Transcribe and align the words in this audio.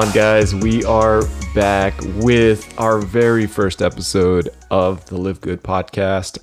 on, 0.00 0.10
guys? 0.12 0.54
We 0.54 0.82
are 0.84 1.22
back 1.54 1.92
with 2.14 2.72
our 2.78 3.00
very 3.00 3.46
first 3.46 3.82
episode 3.82 4.48
of 4.70 5.04
the 5.06 5.18
Live 5.18 5.42
Good 5.42 5.62
podcast. 5.62 6.38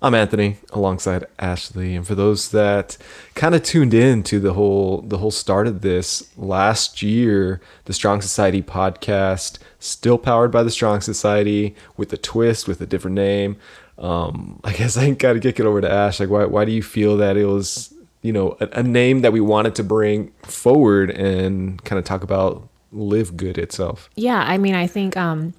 I'm 0.00 0.14
Anthony 0.14 0.56
alongside 0.70 1.26
Ashley, 1.38 1.94
and 1.94 2.06
for 2.06 2.14
those 2.14 2.52
that 2.52 2.96
kind 3.34 3.54
of 3.54 3.62
tuned 3.64 3.92
in 3.92 4.22
to 4.22 4.40
the 4.40 4.54
whole 4.54 5.02
the 5.02 5.18
whole 5.18 5.30
start 5.30 5.66
of 5.66 5.82
this 5.82 6.26
last 6.38 7.02
year, 7.02 7.60
the 7.84 7.92
Strong 7.92 8.22
Society 8.22 8.62
podcast, 8.62 9.58
still 9.78 10.16
powered 10.16 10.50
by 10.50 10.62
the 10.62 10.70
Strong 10.70 11.02
Society 11.02 11.76
with 11.98 12.14
a 12.14 12.16
twist, 12.16 12.66
with 12.66 12.80
a 12.80 12.86
different 12.86 13.16
name. 13.16 13.58
Um, 13.98 14.58
I 14.64 14.72
guess 14.72 14.96
I 14.96 15.10
got 15.10 15.34
to 15.34 15.40
kick 15.40 15.60
it 15.60 15.66
over 15.66 15.82
to 15.82 15.90
Ash. 15.90 16.18
Like, 16.18 16.30
why 16.30 16.46
why 16.46 16.64
do 16.64 16.72
you 16.72 16.82
feel 16.82 17.18
that 17.18 17.36
it 17.36 17.44
was 17.44 17.92
you 18.22 18.32
know 18.32 18.56
a, 18.58 18.68
a 18.78 18.82
name 18.82 19.20
that 19.20 19.34
we 19.34 19.40
wanted 19.42 19.74
to 19.74 19.84
bring 19.84 20.32
forward 20.44 21.10
and 21.10 21.84
kind 21.84 21.98
of 21.98 22.06
talk 22.06 22.22
about 22.22 22.70
live 22.92 23.36
good 23.36 23.58
itself 23.58 24.08
Yeah, 24.14 24.42
I 24.46 24.58
mean, 24.58 24.74
I 24.74 24.86
think 24.86 25.16
um, 25.16 25.54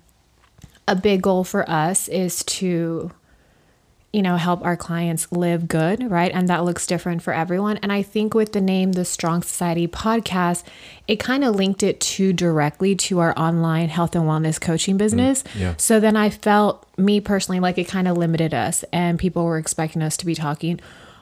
a 0.87 0.95
big 0.95 1.21
goal 1.21 1.43
for 1.43 1.69
us 1.69 2.07
is 2.07 2.43
to, 2.43 3.11
you 4.11 4.21
know, 4.21 4.35
help 4.37 4.63
our 4.63 4.77
clients 4.77 5.31
live 5.31 5.67
good, 5.67 6.09
right? 6.11 6.31
And 6.31 6.47
that 6.49 6.63
looks 6.63 6.85
different 6.85 7.23
for 7.23 7.33
everyone. 7.33 7.77
And 7.77 7.91
I 7.91 8.03
think 8.03 8.33
with 8.33 8.53
the 8.53 8.61
name 8.61 8.91
The 8.91 9.05
Strong 9.05 9.43
Society 9.43 9.87
podcast, 9.87 10.63
it 11.07 11.15
kind 11.15 11.43
of 11.43 11.55
linked 11.55 11.81
it 11.83 11.99
too 11.99 12.33
directly 12.33 12.95
to 12.95 13.19
our 13.19 13.33
online 13.37 13.89
health 13.89 14.15
and 14.15 14.25
wellness 14.25 14.61
coaching 14.61 14.97
business. 14.97 15.43
yeah. 15.55 15.73
So 15.77 15.99
then 15.99 16.15
I 16.15 16.29
felt, 16.29 16.87
me 16.97 17.21
personally, 17.21 17.59
like 17.59 17.77
it 17.77 17.87
kind 17.87 18.07
of 18.07 18.17
limited 18.17 18.53
us, 18.53 18.83
and 18.93 19.17
people 19.17 19.45
were 19.45 19.57
expecting 19.57 20.01
us 20.01 20.15
to 20.17 20.25
be 20.25 20.35
talking 20.35 20.79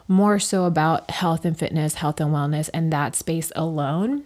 more 0.08 0.38
so 0.38 0.64
about 0.64 1.10
health 1.10 1.44
and 1.44 1.58
fitness, 1.58 1.94
health 1.94 2.20
and 2.20 2.30
wellness, 2.30 2.68
and 2.74 2.92
that 2.92 3.16
space 3.16 3.52
alone. 3.56 4.24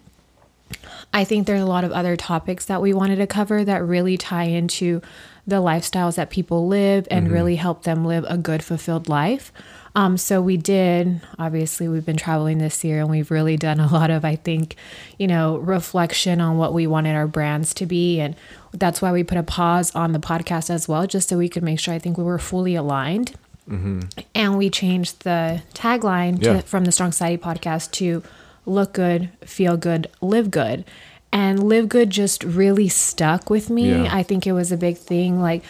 I 1.12 1.25
think 1.25 1.47
there's 1.47 1.62
a 1.62 1.67
lot 1.67 1.84
of 1.84 1.92
other 1.92 2.17
topics 2.17 2.67
that 2.67 2.83
we 2.83 2.92
wanted 2.92 3.17
to 3.17 3.27
cover 3.27 3.64
that 3.64 3.83
really 3.84 4.17
tie 4.17 4.45
into 4.45 5.00
the 5.47 5.56
lifestyles 5.62 6.17
that 6.17 6.28
people 6.31 6.67
live 6.67 7.06
and 7.11 7.31
really 7.31 7.56
help 7.56 7.84
them 7.84 8.05
live 8.05 8.25
a 8.28 8.36
good, 8.36 8.62
fulfilled 8.64 9.08
life. 9.08 9.53
Um, 9.95 10.19
so 10.19 10.42
we 10.42 10.56
did, 10.58 11.20
obviously, 11.39 11.89
we've 11.89 12.05
been 12.05 12.17
traveling 12.19 12.58
this 12.58 12.84
year 12.84 13.00
and 13.00 13.08
we've 13.08 13.31
really 13.31 13.56
done 13.56 13.81
a 13.81 13.86
lot 13.92 14.11
of, 14.11 14.25
I 14.25 14.36
think, 14.36 14.75
you 15.19 15.27
know, 15.27 15.56
reflection 15.58 16.41
on 16.41 16.58
what 16.58 16.75
we 16.75 16.86
wanted 16.86 17.14
our 17.14 17.27
brands 17.28 17.73
to 17.75 17.86
be. 17.86 18.20
And 18.20 18.34
that's 18.73 19.01
why 19.01 19.12
we 19.12 19.23
put 19.25 19.39
a 19.39 19.42
pause 19.45 19.95
on 19.95 20.12
the 20.12 20.19
podcast 20.19 20.69
as 20.69 20.86
well, 20.89 21.06
just 21.06 21.28
so 21.30 21.39
we 21.39 21.48
could 21.48 21.62
make 21.62 21.78
sure 21.80 21.95
I 21.95 21.98
think 21.98 22.19
we 22.19 22.25
were 22.25 22.39
fully 22.39 22.75
aligned. 22.75 23.34
And 23.69 24.56
we 24.58 24.70
changed 24.70 25.23
the 25.25 25.62
tagline 25.75 26.41
Yeah. 26.42 26.55
to, 26.61 26.62
from 26.62 26.84
the 26.84 26.92
Strong 26.92 27.12
Society 27.12 27.36
podcast 27.42 27.91
to 27.92 28.23
look 28.67 28.92
good, 28.92 29.31
feel 29.45 29.77
good, 29.77 30.09
live 30.20 30.50
good. 30.50 30.84
And 31.33 31.62
live 31.62 31.89
good 31.89 32.11
just 32.11 32.45
really 32.45 32.89
stuck 32.89 33.50
with 33.50 33.69
me. 33.69 33.91
Yeah. 33.91 34.08
I 34.11 34.23
think 34.23 34.47
it 34.47 34.53
was 34.53 34.73
a 34.73 34.77
big 34.77 34.97
thing. 34.97 35.41
Like, 35.41 35.62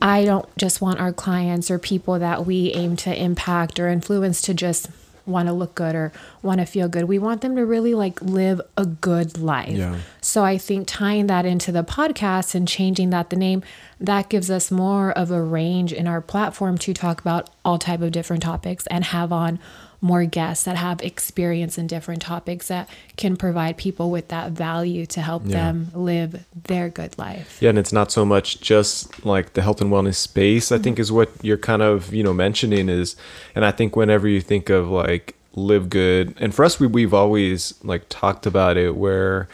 I 0.00 0.24
don't 0.24 0.46
just 0.56 0.80
want 0.80 1.00
our 1.00 1.12
clients 1.12 1.70
or 1.70 1.78
people 1.78 2.18
that 2.18 2.46
we 2.46 2.72
aim 2.72 2.96
to 2.96 3.14
impact 3.14 3.80
or 3.80 3.88
influence 3.88 4.40
to 4.42 4.54
just 4.54 4.88
want 5.26 5.48
to 5.48 5.52
look 5.52 5.74
good 5.74 5.94
or 5.94 6.12
want 6.40 6.60
to 6.60 6.66
feel 6.66 6.88
good. 6.88 7.04
We 7.04 7.18
want 7.18 7.40
them 7.40 7.56
to 7.56 7.66
really 7.66 7.94
like 7.94 8.22
live 8.22 8.60
a 8.76 8.86
good 8.86 9.38
life. 9.38 9.76
Yeah. 9.76 9.98
So 10.20 10.44
I 10.44 10.56
think 10.56 10.86
tying 10.86 11.26
that 11.26 11.44
into 11.44 11.72
the 11.72 11.82
podcast 11.82 12.54
and 12.54 12.66
changing 12.66 13.10
that 13.10 13.30
the 13.30 13.36
name 13.36 13.62
that 13.98 14.28
gives 14.28 14.50
us 14.50 14.70
more 14.70 15.10
of 15.12 15.30
a 15.30 15.42
range 15.42 15.92
in 15.92 16.06
our 16.06 16.20
platform 16.20 16.78
to 16.78 16.94
talk 16.94 17.20
about 17.20 17.50
all 17.64 17.78
type 17.78 18.00
of 18.02 18.12
different 18.12 18.42
topics 18.42 18.86
and 18.86 19.04
have 19.04 19.32
on 19.32 19.58
more 20.00 20.24
guests 20.24 20.64
that 20.64 20.76
have 20.76 21.00
experience 21.02 21.78
in 21.78 21.86
different 21.86 22.22
topics 22.22 22.68
that 22.68 22.88
can 23.16 23.36
provide 23.36 23.76
people 23.76 24.10
with 24.10 24.28
that 24.28 24.52
value 24.52 25.06
to 25.06 25.20
help 25.20 25.42
Yeah. 25.46 25.52
them 25.56 25.88
live 25.94 26.44
their 26.64 26.88
good 26.88 27.16
life. 27.18 27.58
Yeah, 27.60 27.70
and 27.70 27.78
it's 27.78 27.92
not 27.92 28.12
so 28.12 28.24
much 28.24 28.60
just 28.60 29.24
like 29.24 29.54
the 29.54 29.62
health 29.62 29.80
and 29.80 29.90
wellness 29.90 30.16
space. 30.16 30.70
I 30.70 30.78
think 30.78 30.98
is 30.98 31.10
what 31.10 31.30
you're 31.42 31.56
kind 31.56 31.82
of 31.82 32.12
you 32.14 32.22
know 32.22 32.34
mentioning 32.34 32.88
is, 32.88 33.16
and 33.54 33.64
I 33.64 33.70
think 33.70 33.96
whenever 33.96 34.28
you 34.28 34.40
think 34.40 34.68
of 34.70 34.88
like 34.88 35.34
live 35.54 35.88
good, 35.88 36.34
and 36.38 36.54
for 36.54 36.64
us 36.64 36.78
we 36.78 36.86
we've 36.86 37.14
always 37.14 37.74
like 37.82 38.04
talked 38.10 38.44
about 38.46 38.76
it 38.76 38.94
where, 38.96 39.48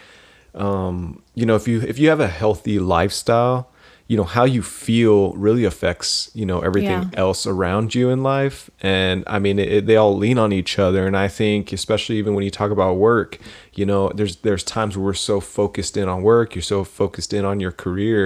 um, 0.55 1.23
you 1.35 1.47
know, 1.47 1.55
if 1.55 1.67
you 1.69 1.81
if 1.83 1.99
you 1.99 2.09
have 2.09 2.21
a 2.21 2.29
healthy 2.29 2.79
lifestyle, 2.79 3.69
you 4.13 4.19
know 4.21 4.31
how 4.39 4.45
you 4.57 4.63
feel 4.63 5.19
really 5.47 5.65
affects 5.73 6.31
you 6.41 6.45
know 6.51 6.61
everything 6.69 7.03
Yeah. 7.13 7.25
else 7.25 7.43
around 7.55 7.87
you 7.95 8.11
in 8.15 8.21
life. 8.23 8.59
And 8.83 9.19
i 9.27 9.39
mean 9.45 9.59
it, 9.59 9.87
they 9.89 9.97
all 10.03 10.15
lean 10.25 10.39
on 10.45 10.53
each 10.61 10.75
other. 10.87 11.03
And 11.09 11.17
i 11.27 11.29
think 11.41 11.73
especially 11.73 12.17
even 12.19 12.35
when 12.35 12.45
you 12.45 12.51
talk 12.61 12.71
about 12.79 12.93
work 13.11 13.31
you 13.79 13.87
know 13.91 14.03
there's 14.19 14.37
there's 14.47 14.65
times 14.79 14.93
where 14.97 15.07
we're 15.07 15.25
so 15.33 15.41
focused 15.41 15.95
in 15.97 16.07
on 16.15 16.19
work 16.23 16.55
you're 16.55 16.71
so 16.77 16.85
focused 16.85 17.33
in 17.33 17.45
on 17.51 17.57
your 17.65 17.73
career. 17.85 18.23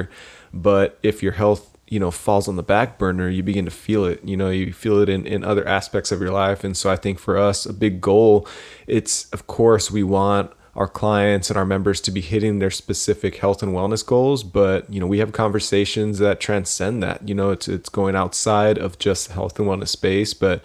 But 0.52 0.88
if 1.10 1.16
your 1.24 1.34
health 1.42 1.64
you 1.94 2.00
know 2.02 2.10
falls 2.10 2.48
on 2.50 2.56
the 2.56 2.68
back 2.74 2.98
burner 2.98 3.28
you 3.36 3.42
begin 3.50 3.64
to 3.64 3.76
feel 3.86 4.02
it 4.12 4.18
you 4.30 4.36
know 4.40 4.50
you 4.50 4.72
feel 4.72 4.98
it 5.04 5.08
in, 5.08 5.24
in 5.34 5.40
other 5.44 5.64
aspects 5.78 6.10
of 6.10 6.18
your 6.20 6.32
life. 6.44 6.60
And 6.66 6.74
so 6.80 6.86
i 6.90 6.96
think 7.04 7.16
for 7.26 7.34
us 7.48 7.58
a 7.64 7.72
big 7.86 8.00
goal 8.00 8.32
it's 8.96 9.14
of 9.36 9.40
course 9.46 9.86
we 9.98 10.02
want 10.18 10.50
our 10.76 10.86
clients 10.86 11.48
and 11.50 11.56
our 11.56 11.64
members 11.64 12.00
to 12.02 12.10
be 12.10 12.20
hitting 12.20 12.58
their 12.58 12.70
specific 12.70 13.36
health 13.36 13.62
and 13.62 13.72
wellness 13.72 14.04
goals 14.04 14.44
but 14.44 14.92
you 14.92 15.00
know 15.00 15.06
we 15.06 15.18
have 15.18 15.32
conversations 15.32 16.18
that 16.18 16.38
transcend 16.40 17.02
that. 17.02 17.26
You 17.28 17.34
know 17.34 17.50
it's 17.50 17.66
it's 17.68 17.88
going 17.88 18.14
outside 18.14 18.78
of 18.78 18.98
just 18.98 19.32
health 19.32 19.58
and 19.58 19.68
wellness 19.68 19.88
space 19.88 20.34
but 20.34 20.62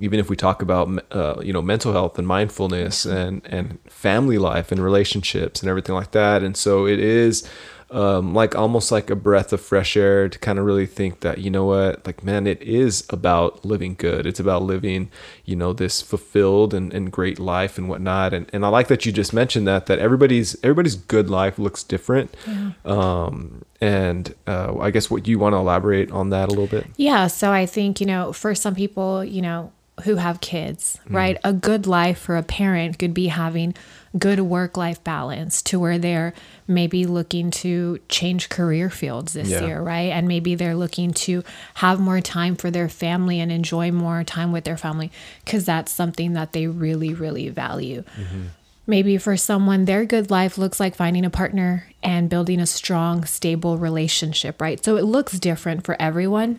even 0.00 0.20
if 0.20 0.30
we 0.30 0.36
talk 0.36 0.62
about 0.62 0.88
uh, 1.12 1.40
you 1.42 1.52
know 1.52 1.62
mental 1.62 1.92
health 1.92 2.18
and 2.18 2.26
mindfulness 2.26 3.04
and 3.04 3.42
and 3.46 3.78
family 3.88 4.38
life 4.38 4.70
and 4.70 4.82
relationships 4.82 5.60
and 5.60 5.68
everything 5.68 5.94
like 5.94 6.12
that 6.12 6.42
and 6.42 6.56
so 6.56 6.86
it 6.86 6.98
is 7.00 7.48
um, 7.90 8.34
like 8.34 8.54
almost 8.54 8.92
like 8.92 9.08
a 9.08 9.16
breath 9.16 9.52
of 9.52 9.60
fresh 9.60 9.96
air 9.96 10.28
to 10.28 10.38
kind 10.38 10.58
of 10.58 10.64
really 10.64 10.86
think 10.86 11.20
that 11.20 11.38
you 11.38 11.50
know 11.50 11.64
what 11.64 12.06
like 12.06 12.22
man 12.22 12.46
it 12.46 12.60
is 12.62 13.06
about 13.10 13.64
living 13.64 13.94
good. 13.94 14.26
It's 14.26 14.40
about 14.40 14.62
living 14.62 15.10
you 15.44 15.56
know 15.56 15.72
this 15.72 16.02
fulfilled 16.02 16.74
and, 16.74 16.92
and 16.92 17.10
great 17.10 17.38
life 17.38 17.78
and 17.78 17.88
whatnot. 17.88 18.34
And, 18.34 18.48
and 18.52 18.64
i 18.64 18.68
like 18.68 18.88
that 18.88 19.06
you 19.06 19.12
just 19.12 19.32
mentioned 19.32 19.66
that 19.66 19.86
that 19.86 19.98
everybody's 19.98 20.56
everybody's 20.62 20.96
good 20.96 21.30
life 21.30 21.58
looks 21.58 21.82
different. 21.82 22.36
Um, 22.84 23.64
and 23.80 24.34
uh, 24.46 24.76
i 24.80 24.90
guess 24.90 25.08
what 25.08 25.28
you 25.28 25.38
want 25.38 25.54
to 25.54 25.58
elaborate 25.58 26.10
on 26.10 26.30
that 26.30 26.48
a 26.48 26.50
little 26.50 26.66
bit? 26.66 26.86
Yeah. 26.96 27.26
So 27.28 27.52
I 27.52 27.64
think, 27.64 28.00
you 28.00 28.06
know, 28.06 28.32
for 28.32 28.54
some 28.54 28.74
people, 28.74 29.24
you 29.24 29.40
know, 29.40 29.72
who 30.04 30.16
have 30.16 30.40
kids, 30.40 30.98
mm. 31.08 31.14
right? 31.14 31.38
A 31.44 31.52
good 31.52 31.86
life 31.86 32.18
for 32.18 32.36
a 32.36 32.42
parent 32.42 32.98
could 32.98 33.14
be 33.14 33.28
having 33.28 33.74
good 34.18 34.40
work 34.40 34.76
life 34.76 35.02
balance 35.04 35.60
to 35.62 35.78
where 35.78 35.98
they're 35.98 36.32
maybe 36.66 37.04
looking 37.06 37.50
to 37.50 37.98
change 38.08 38.48
career 38.48 38.88
fields 38.90 39.34
this 39.34 39.50
Yeah. 39.50 39.66
year, 39.66 39.82
right? 39.82 40.10
And 40.12 40.26
maybe 40.26 40.54
they're 40.54 40.74
looking 40.74 41.12
to 41.12 41.42
have 41.74 42.00
more 42.00 42.20
time 42.20 42.56
for 42.56 42.70
their 42.70 42.88
family 42.88 43.40
and 43.40 43.52
enjoy 43.52 43.92
more 43.92 44.24
time 44.24 44.50
with 44.52 44.64
their 44.64 44.76
family 44.76 45.10
because 45.44 45.64
that's 45.64 45.92
something 45.92 46.32
that 46.32 46.52
they 46.52 46.66
really, 46.66 47.12
really 47.14 47.48
value. 47.48 48.02
Mm-hmm. 48.18 48.42
Maybe 48.86 49.18
for 49.18 49.36
someone, 49.36 49.84
their 49.84 50.06
good 50.06 50.30
life 50.30 50.56
looks 50.56 50.80
like 50.80 50.94
finding 50.94 51.26
a 51.26 51.30
partner 51.30 51.84
and 52.02 52.30
building 52.30 52.58
a 52.58 52.66
strong, 52.66 53.24
stable 53.26 53.76
relationship, 53.76 54.62
right? 54.62 54.82
So 54.82 54.96
it 54.96 55.04
looks 55.04 55.38
different 55.38 55.84
for 55.84 55.94
everyone. 56.00 56.58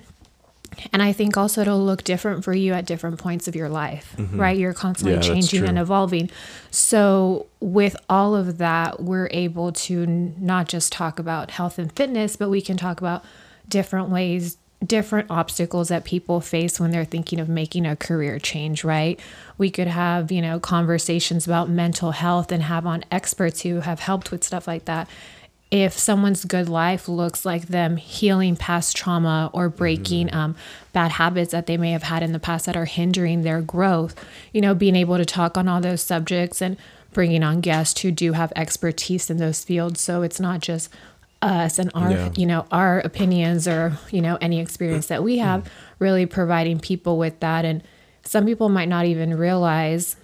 And 0.94 1.02
I 1.04 1.12
think 1.12 1.36
also 1.38 1.62
it'll 1.62 1.84
look 1.84 2.04
different 2.04 2.44
for 2.44 2.54
you 2.54 2.74
at 2.74 2.86
different 2.86 3.20
points 3.20 3.48
of 3.48 3.56
your 3.56 3.70
life, 3.70 4.16
right? 4.34 4.58
You're 4.58 4.74
constantly 4.74 5.18
Mm-hmm. 5.18 5.24
Yeah, 5.24 5.34
changing 5.34 5.66
and 5.68 5.78
evolving. 5.80 6.30
So, 6.72 7.48
with 7.60 7.96
all 8.10 8.36
of 8.36 8.58
that, 8.60 9.02
we're 9.02 9.28
able 9.32 9.72
to 9.74 10.04
n- 10.04 10.36
not 10.40 10.68
just 10.70 10.92
talk 10.92 11.20
about 11.20 11.52
health 11.52 11.78
and 11.80 11.92
fitness, 11.92 12.36
but 12.36 12.50
we 12.50 12.62
can 12.62 12.78
talk 12.78 13.00
about 13.02 13.24
different 13.68 14.10
ways, 14.10 14.58
different 14.86 15.30
obstacles 15.30 15.90
that 15.90 16.06
people 16.06 16.40
face 16.40 16.80
when 16.80 16.92
they're 16.92 17.04
thinking 17.06 17.40
of 17.40 17.50
making 17.50 17.86
a 17.86 17.96
career 17.96 18.40
change, 18.40 18.84
right? 18.84 19.20
We 19.58 19.70
could 19.70 19.88
have, 19.88 20.32
you 20.32 20.42
know, 20.42 20.60
conversations 20.60 21.46
about 21.46 21.70
mental 21.70 22.12
health 22.12 22.52
and 22.52 22.64
have 22.64 22.86
on 22.86 23.04
experts 23.12 23.62
who 23.62 23.82
have 23.82 24.00
helped 24.00 24.32
with 24.32 24.44
stuff 24.44 24.68
like 24.68 24.86
that 24.86 25.10
if 25.72 25.94
someone's 25.98 26.46
good 26.46 26.68
life 26.68 27.08
looks 27.08 27.46
like 27.46 27.68
them 27.68 27.98
healing 27.98 28.56
past 28.56 28.96
trauma 28.98 29.52
or 29.54 29.70
breaking 29.70 30.34
um, 30.34 30.56
bad 30.94 31.12
habits 31.12 31.52
that 31.52 31.68
they 31.68 31.78
may 31.78 31.92
have 31.92 32.04
had 32.04 32.24
in 32.24 32.32
the 32.32 32.40
past 32.40 32.66
that 32.66 32.76
are 32.76 32.86
hindering 32.86 33.44
their 33.44 33.62
growth, 33.62 34.16
you 34.52 34.62
know, 34.62 34.74
being 34.74 34.96
able 34.96 35.18
to 35.18 35.26
talk 35.26 35.58
on 35.58 35.68
all 35.68 35.80
those 35.80 36.02
subjects 36.02 36.60
and 36.62 36.76
bringing 37.14 37.44
on 37.44 37.62
guests 37.62 38.02
who 38.02 38.12
do 38.12 38.34
have 38.34 38.52
expertise 38.56 39.30
in 39.30 39.38
those 39.38 39.64
fields. 39.64 40.02
So 40.02 40.24
it's 40.24 40.40
not 40.40 40.62
just 40.62 40.90
us 41.42 41.78
and 41.78 41.92
our, 41.94 42.12
Yeah. 42.12 42.30
you 42.36 42.46
know, 42.48 42.66
our 42.72 43.00
opinions 43.02 43.68
or, 43.68 43.98
you 44.12 44.22
know, 44.22 44.38
any 44.42 44.60
experience 44.60 45.06
that 45.08 45.24
we 45.24 45.38
have, 45.38 45.70
really 46.00 46.26
providing 46.26 46.80
people 46.80 47.18
with 47.20 47.40
that. 47.42 47.64
And 47.64 47.84
some 48.24 48.46
people 48.46 48.70
might 48.70 48.90
not 48.90 49.06
even 49.06 49.38
realize 49.38 50.16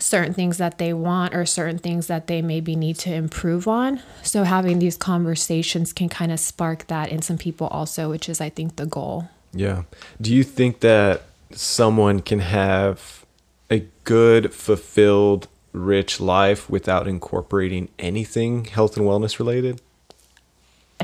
certain 0.00 0.34
things 0.34 0.58
that 0.58 0.78
they 0.78 0.92
want 0.92 1.34
or 1.34 1.44
certain 1.46 1.78
things 1.78 2.06
that 2.08 2.26
they 2.26 2.42
maybe 2.42 2.74
need 2.76 2.96
to 2.98 3.12
improve 3.12 3.66
on. 3.68 4.00
So 4.22 4.44
having 4.44 4.78
these 4.78 4.96
conversations 4.96 5.92
can 5.92 6.08
kind 6.08 6.30
of 6.32 6.40
spark 6.40 6.86
that 6.88 7.10
in 7.10 7.22
some 7.22 7.38
people 7.38 7.66
also, 7.68 8.10
which 8.10 8.28
is 8.28 8.40
I 8.40 8.48
think 8.50 8.76
the 8.76 8.86
goal. 8.86 9.28
Yeah. 9.52 9.82
Do 10.20 10.34
you 10.34 10.42
think 10.44 10.80
that 10.80 11.22
someone 11.52 12.20
can 12.20 12.40
have 12.40 13.24
a 13.70 13.86
good, 14.04 14.52
fulfilled 14.52 15.48
rich 15.72 16.20
life 16.20 16.68
without 16.70 17.06
incorporating 17.08 17.88
anything 17.98 18.64
health 18.66 18.96
and 18.96 19.06
wellness 19.06 19.38
related? 19.38 19.80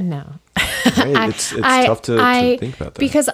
No. 0.01 0.25
Right? 0.97 1.29
It's 1.29 1.53
it's 1.53 1.63
I- 1.63 1.87
tough 1.87 2.03
to, 2.03 2.19
I- 2.21 2.53
to 2.55 2.59
think 2.59 2.77
about 2.81 2.95
that. 2.95 3.01
Because 3.01 3.29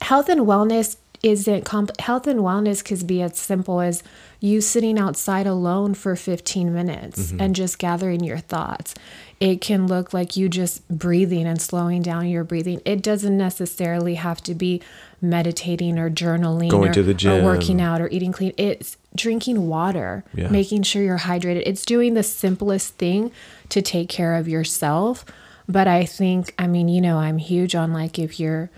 health 0.00 0.28
and 0.28 0.40
wellness 0.42 0.96
isn't 1.22 1.64
comp- 1.64 2.00
health 2.00 2.26
and 2.26 2.40
wellness 2.40 2.84
could 2.84 3.06
be 3.06 3.20
as 3.22 3.36
simple 3.38 3.80
as 3.80 4.02
you 4.40 4.60
sitting 4.60 4.98
outside 4.98 5.46
alone 5.46 5.92
for 5.94 6.16
15 6.16 6.72
minutes 6.72 7.30
Mm-hmm. 7.32 7.40
and 7.40 7.54
just 7.54 7.78
gathering 7.78 8.24
your 8.24 8.38
thoughts. 8.38 8.94
It 9.38 9.60
can 9.60 9.86
look 9.86 10.12
like 10.12 10.36
you 10.36 10.48
just 10.48 10.86
breathing 10.88 11.46
and 11.46 11.60
slowing 11.60 12.02
down 12.02 12.28
your 12.28 12.44
breathing. 12.44 12.80
It 12.84 13.02
doesn't 13.02 13.36
necessarily 13.36 14.14
have 14.16 14.42
to 14.42 14.54
be 14.54 14.82
meditating 15.22 15.98
or 15.98 16.10
journaling 16.10 16.70
Going 16.70 16.90
or, 16.90 16.94
to 16.94 17.02
the 17.02 17.30
or 17.30 17.44
working 17.44 17.80
out 17.80 18.00
or 18.00 18.08
eating 18.10 18.32
clean. 18.32 18.52
It's 18.56 18.96
drinking 19.14 19.66
water, 19.68 20.24
Yeah. 20.34 20.48
making 20.48 20.82
sure 20.82 21.02
you're 21.02 21.18
hydrated. 21.18 21.62
It's 21.66 21.84
doing 21.84 22.14
the 22.14 22.22
simplest 22.22 22.94
thing 22.94 23.30
to 23.70 23.82
take 23.82 24.08
care 24.08 24.34
of 24.36 24.48
yourself. 24.48 25.24
But 25.68 25.86
I 25.86 26.04
think, 26.04 26.54
I 26.58 26.66
mean, 26.66 26.88
you 26.88 27.00
know, 27.00 27.18
I'm 27.18 27.38
huge 27.38 27.74
on 27.74 27.92
like 27.92 28.18
if 28.18 28.40
your 28.40 28.70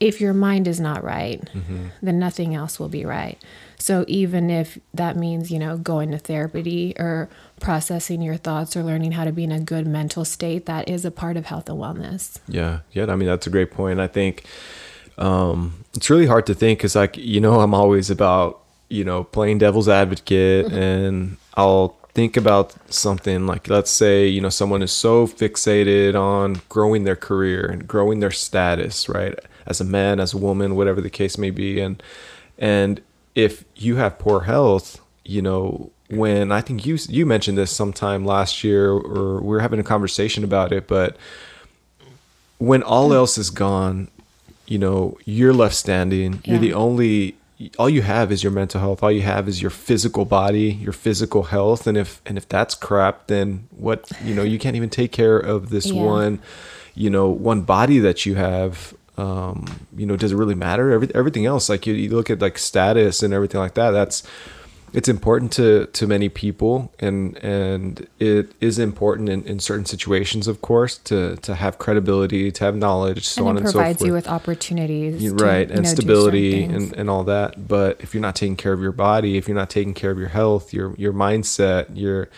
if 0.00 0.20
your 0.20 0.32
mind 0.32 0.66
is 0.66 0.80
not 0.80 1.04
right, 1.04 1.40
Mm-hmm. 1.54 1.86
then 2.02 2.18
nothing 2.18 2.54
else 2.54 2.80
will 2.80 2.88
be 2.88 3.04
right. 3.04 3.38
So 3.78 4.04
even 4.08 4.50
if 4.50 4.78
that 4.94 5.16
means, 5.16 5.50
you 5.50 5.58
know, 5.58 5.76
going 5.78 6.10
to 6.10 6.18
therapy 6.18 6.94
or 6.98 7.28
processing 7.60 8.20
your 8.22 8.36
thoughts 8.36 8.76
or 8.76 8.82
learning 8.82 9.12
how 9.12 9.24
to 9.24 9.32
be 9.32 9.44
in 9.44 9.52
a 9.52 9.60
good 9.60 9.86
mental 9.86 10.24
state, 10.24 10.66
that 10.66 10.88
is 10.88 11.04
a 11.04 11.10
part 11.10 11.36
of 11.36 11.46
health 11.46 11.68
and 11.68 11.78
wellness. 11.78 12.38
Yeah, 12.48 12.80
yeah. 12.92 13.06
I 13.10 13.16
mean, 13.16 13.28
that's 13.28 13.46
a 13.46 13.50
great 13.50 13.70
point. 13.70 14.00
I 14.00 14.06
think 14.06 14.44
um, 15.18 15.84
it's 15.94 16.10
really 16.10 16.26
hard 16.26 16.46
to 16.46 16.54
think 16.54 16.78
because, 16.78 16.94
like, 16.96 17.16
you 17.16 17.40
know, 17.40 17.60
I'm 17.60 17.74
always 17.74 18.10
about 18.10 18.60
you 18.88 19.04
know 19.04 19.24
playing 19.24 19.58
devil's 19.58 19.88
advocate, 19.88 20.72
and 20.72 21.36
I'll 21.54 21.96
think 22.12 22.36
about 22.36 22.74
something 22.92 23.46
like, 23.46 23.68
let's 23.68 23.90
say, 23.90 24.26
you 24.26 24.40
know, 24.40 24.48
someone 24.48 24.82
is 24.82 24.92
so 24.92 25.26
fixated 25.26 26.14
on 26.20 26.60
growing 26.68 27.04
their 27.04 27.16
career 27.16 27.64
and 27.66 27.86
growing 27.86 28.20
their 28.20 28.32
status, 28.32 29.08
right, 29.08 29.38
as 29.70 29.80
a 29.80 29.84
man, 29.84 30.20
as 30.20 30.34
a 30.34 30.38
woman, 30.38 30.76
whatever 30.76 31.00
the 31.00 31.10
case 31.10 31.38
may 31.38 31.50
be, 31.50 31.80
and 31.80 32.02
and 32.58 33.00
if 33.34 33.64
you 33.76 33.96
have 33.96 34.18
poor 34.18 34.40
health, 34.40 35.00
you 35.24 35.40
know, 35.40 35.90
when 36.10 36.52
I 36.52 36.60
think 36.60 36.84
you 36.84 36.98
you 37.08 37.24
mentioned 37.24 37.56
this 37.56 37.70
sometime 37.70 38.26
last 38.26 38.62
year, 38.62 38.90
or 38.90 39.40
we 39.40 39.48
were 39.48 39.60
having 39.60 39.80
a 39.80 39.84
conversation 39.84 40.44
about 40.44 40.72
it, 40.72 40.86
but 40.86 41.16
when 42.58 42.82
all 42.82 43.10
mm. 43.10 43.14
else 43.14 43.38
is 43.38 43.48
gone, 43.48 44.08
you 44.66 44.78
know, 44.78 45.16
you're 45.24 45.54
left 45.54 45.74
standing. 45.74 46.42
You're 46.44 46.58
the 46.58 46.74
only 46.74 47.36
all 47.78 47.90
you 47.90 48.02
have 48.02 48.32
is 48.32 48.42
your 48.42 48.52
mental 48.52 48.80
health. 48.80 49.02
All 49.02 49.12
you 49.12 49.22
have 49.22 49.48
is 49.48 49.60
your 49.60 49.70
physical 49.70 50.24
body, 50.24 50.72
your 50.72 50.92
physical 50.92 51.44
health. 51.44 51.86
And 51.86 51.96
if 51.96 52.22
and 52.24 52.38
if 52.38 52.48
that's 52.48 52.74
crap, 52.74 53.26
then 53.26 53.68
what 53.76 54.10
you 54.24 54.34
know, 54.34 54.42
you 54.42 54.58
can't 54.58 54.76
even 54.76 54.90
take 54.90 55.12
care 55.12 55.38
of 55.38 55.70
this 55.70 55.86
Yeah. 55.86 56.02
one, 56.02 56.38
you 56.94 57.10
know, 57.10 57.28
one 57.28 57.62
body 57.62 57.98
that 57.98 58.24
you 58.24 58.36
have. 58.36 58.94
Um, 59.20 59.86
you 59.96 60.06
know, 60.06 60.16
does 60.16 60.32
it 60.32 60.36
really 60.36 60.54
matter? 60.54 60.90
Every, 60.92 61.14
everything 61.14 61.44
else, 61.44 61.68
like 61.68 61.86
you, 61.86 61.94
you 61.94 62.10
look 62.10 62.30
at 62.30 62.40
like 62.40 62.56
status 62.56 63.22
and 63.22 63.34
everything 63.34 63.60
like 63.60 63.74
that, 63.74 63.90
that's 63.90 64.22
it's 64.92 65.08
important 65.08 65.52
to 65.52 65.86
to 65.86 66.06
many 66.06 66.28
people 66.28 66.92
and 66.98 67.36
and 67.38 68.08
it 68.18 68.52
is 68.60 68.78
important 68.78 69.28
in, 69.28 69.44
in 69.44 69.60
certain 69.60 69.84
situations 69.84 70.48
of 70.48 70.60
course 70.60 70.98
to 70.98 71.36
to 71.36 71.54
have 71.54 71.78
credibility 71.78 72.50
to 72.50 72.64
have 72.64 72.74
knowledge 72.74 73.26
so 73.26 73.46
on 73.46 73.50
and 73.50 73.58
it 73.58 73.62
and 73.62 73.70
so 73.70 73.78
provides 73.78 74.02
you 74.02 74.12
with 74.12 74.26
opportunities. 74.26 75.22
You're 75.22 75.36
to, 75.36 75.44
right 75.44 75.68
you 75.68 75.74
and 75.74 75.84
know, 75.84 75.90
stability 75.90 76.64
and, 76.64 76.92
and 76.94 77.08
all 77.08 77.24
that 77.24 77.68
but 77.68 78.00
if 78.00 78.14
you're 78.14 78.20
not 78.20 78.34
taking 78.34 78.56
care 78.56 78.72
of 78.72 78.80
your 78.80 78.92
body 78.92 79.36
if 79.36 79.46
you're 79.46 79.56
not 79.56 79.70
taking 79.70 79.94
care 79.94 80.10
of 80.10 80.18
your 80.18 80.28
health 80.28 80.72
your 80.72 80.94
your 80.96 81.12
mindset 81.12 81.86
your 81.94 82.28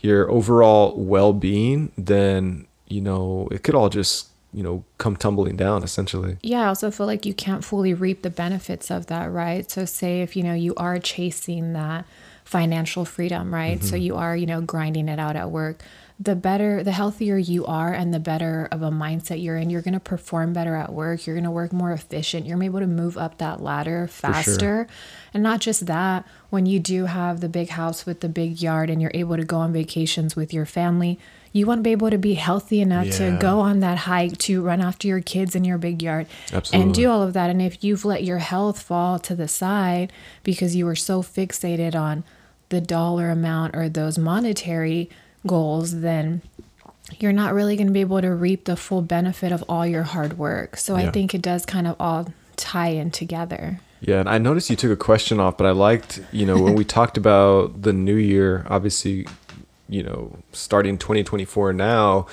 your 0.00 0.30
overall 0.30 0.96
well-being 0.96 1.92
then 1.96 2.66
you 2.88 3.00
know 3.00 3.48
it 3.52 3.62
could 3.62 3.74
all 3.74 3.88
just 3.88 4.30
you 4.52 4.62
know 4.62 4.84
come 4.98 5.16
tumbling 5.16 5.56
down 5.56 5.82
essentially 5.82 6.36
yeah, 6.42 6.62
I 6.62 6.66
also 6.66 6.90
feel 6.90 7.06
like 7.06 7.26
you 7.26 7.34
can't 7.34 7.64
fully 7.64 7.94
reap 7.94 8.22
the 8.22 8.30
benefits 8.30 8.90
of 8.90 9.06
that, 9.06 9.30
right? 9.30 9.70
So 9.70 9.84
say 9.84 10.22
if 10.22 10.36
you 10.36 10.42
know 10.42 10.54
you 10.54 10.74
are 10.76 10.98
chasing 10.98 11.72
that 11.74 12.04
financial 12.44 13.04
freedom, 13.04 13.54
right? 13.54 13.82
So 13.82 13.94
mm-hmm. 13.94 14.02
you 14.02 14.16
are, 14.16 14.36
you 14.36 14.46
know, 14.46 14.60
grinding 14.60 15.08
it 15.08 15.20
out 15.20 15.36
at 15.36 15.50
work. 15.50 15.82
The 16.18 16.34
better, 16.34 16.82
the 16.82 16.92
healthier 16.92 17.36
you 17.36 17.64
are 17.64 17.94
and 17.94 18.12
the 18.12 18.18
better 18.18 18.68
of 18.72 18.82
a 18.82 18.90
mindset 18.90 19.42
you're 19.42 19.56
in, 19.56 19.70
you're 19.70 19.82
going 19.82 19.94
to 19.94 20.00
perform 20.00 20.52
better 20.52 20.74
at 20.74 20.92
work. 20.92 21.26
You're 21.26 21.36
going 21.36 21.44
to 21.44 21.50
work 21.50 21.72
more 21.72 21.92
efficient. 21.92 22.46
You're 22.46 22.62
able 22.62 22.80
to 22.80 22.86
move 22.86 23.16
up 23.16 23.38
that 23.38 23.62
ladder 23.62 24.08
faster. 24.08 24.88
And 25.32 25.42
not 25.44 25.60
just 25.60 25.86
that, 25.86 26.26
when 26.50 26.66
you 26.66 26.80
do 26.80 27.06
have 27.06 27.40
the 27.40 27.48
big 27.48 27.68
house 27.68 28.04
with 28.04 28.20
the 28.20 28.28
big 28.28 28.60
yard 28.60 28.90
and 28.90 29.00
you're 29.00 29.12
able 29.14 29.36
to 29.36 29.44
go 29.44 29.58
on 29.58 29.72
vacations 29.72 30.34
with 30.34 30.52
your 30.52 30.66
family, 30.66 31.20
you 31.52 31.66
want 31.66 31.78
to 31.78 31.82
be 31.82 31.90
able 31.90 32.10
to 32.10 32.18
be 32.18 32.34
healthy 32.34 32.80
enough 32.80 33.10
to 33.16 33.36
go 33.40 33.58
on 33.60 33.80
that 33.80 33.98
hike 33.98 34.38
to 34.38 34.62
run 34.62 34.80
after 34.80 35.08
your 35.08 35.20
kids 35.20 35.54
in 35.56 35.64
your 35.64 35.78
big 35.78 36.00
yard 36.02 36.26
and 36.72 36.94
do 36.94 37.10
all 37.10 37.22
of 37.22 37.32
that. 37.32 37.50
And 37.50 37.60
if 37.60 37.82
you've 37.82 38.04
let 38.04 38.22
your 38.22 38.38
health 38.38 38.80
fall 38.82 39.18
to 39.20 39.34
the 39.34 39.48
side 39.48 40.12
because 40.44 40.76
you 40.76 40.84
were 40.86 40.94
so 40.96 41.22
fixated 41.22 41.94
on 41.94 42.22
the 42.68 42.80
dollar 42.80 43.30
amount 43.30 43.74
or 43.74 43.88
those 43.88 44.16
monetary 44.16 45.10
goals, 45.46 46.00
then 46.02 46.42
you're 47.18 47.32
not 47.32 47.52
really 47.52 47.74
going 47.76 47.88
to 47.88 47.92
be 47.92 48.00
able 48.00 48.20
to 48.20 48.30
reap 48.30 48.64
the 48.66 48.76
full 48.76 49.02
benefit 49.02 49.50
of 49.50 49.64
all 49.68 49.84
your 49.86 50.04
hard 50.04 50.38
work. 50.38 50.76
So 50.76 50.96
Yeah. 50.96 51.08
I 51.08 51.10
think 51.10 51.34
it 51.34 51.42
does 51.42 51.66
kind 51.66 51.88
of 51.88 51.96
all 51.98 52.32
tie 52.56 52.88
in 52.90 53.10
together. 53.10 53.80
Yeah, 54.00 54.20
and 54.20 54.28
I 54.28 54.38
noticed 54.38 54.70
you 54.70 54.76
took 54.76 54.92
a 54.92 54.96
question 54.96 55.40
off, 55.40 55.58
but 55.58 55.66
I 55.66 55.72
liked, 55.72 56.22
you 56.32 56.46
know, 56.46 56.58
when 56.62 56.74
we 56.74 56.84
talked 56.96 57.16
about 57.18 57.82
the 57.82 57.92
new 57.92 58.14
year, 58.14 58.64
obviously, 58.70 59.26
you 59.90 60.02
know, 60.02 60.38
starting 60.52 60.96
2024 60.96 61.72
now, 61.72 62.26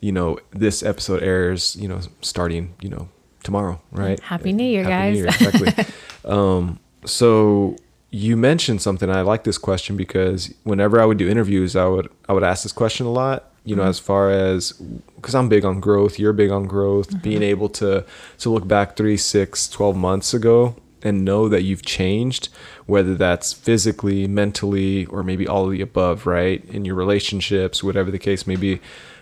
you 0.00 0.10
know, 0.10 0.38
this 0.50 0.82
episode 0.82 1.22
airs, 1.22 1.76
you 1.76 1.86
know, 1.86 2.00
starting, 2.22 2.74
you 2.80 2.88
know, 2.88 3.08
tomorrow, 3.44 3.80
right? 3.92 4.18
Happy 4.20 4.52
New 4.52 4.64
Year, 4.64 4.84
guys. 4.84 5.14
New 5.14 5.18
Year, 5.24 5.26
exactly. 5.28 5.84
um, 6.24 6.80
so 7.04 7.76
you 8.10 8.36
mentioned 8.36 8.82
something. 8.82 9.10
I 9.10 9.20
like 9.20 9.44
this 9.44 9.58
question 9.58 9.96
because 9.96 10.52
whenever 10.64 11.00
I 11.00 11.04
would 11.04 11.18
do 11.18 11.28
interviews, 11.28 11.76
I 11.76 11.86
would 11.86 12.08
I 12.28 12.32
would 12.32 12.44
ask 12.44 12.62
this 12.62 12.72
question 12.72 13.06
a 13.06 13.12
lot. 13.12 13.50
You 13.64 13.76
Mm-hmm. 13.76 13.84
know, 13.84 13.88
as 13.88 13.98
far 14.00 14.30
as 14.30 14.72
because 15.16 15.34
I'm 15.34 15.48
big 15.48 15.64
on 15.64 15.78
growth, 15.80 16.18
you're 16.18 16.32
big 16.32 16.50
on 16.50 16.66
growth. 16.66 17.08
Mm-hmm. 17.10 17.18
Being 17.22 17.42
able 17.42 17.68
to 17.70 18.04
to 18.38 18.50
look 18.50 18.66
back 18.66 18.96
three, 18.96 19.16
six, 19.16 19.68
12 19.68 19.96
months 19.96 20.34
ago 20.34 20.74
and 21.02 21.24
know 21.24 21.48
that 21.48 21.62
you've 21.62 21.84
changed, 21.84 22.48
whether 22.86 23.14
that's 23.14 23.52
physically, 23.52 24.26
mentally, 24.26 25.06
or 25.06 25.22
maybe 25.22 25.46
all 25.46 25.66
of 25.66 25.72
the 25.72 25.80
above, 25.80 26.26
right? 26.26 26.64
In 26.66 26.84
your 26.84 26.94
relationships, 26.94 27.82
whatever 27.82 28.10
the 28.10 28.18
case 28.18 28.46
may 28.46 28.56
be. 28.56 28.80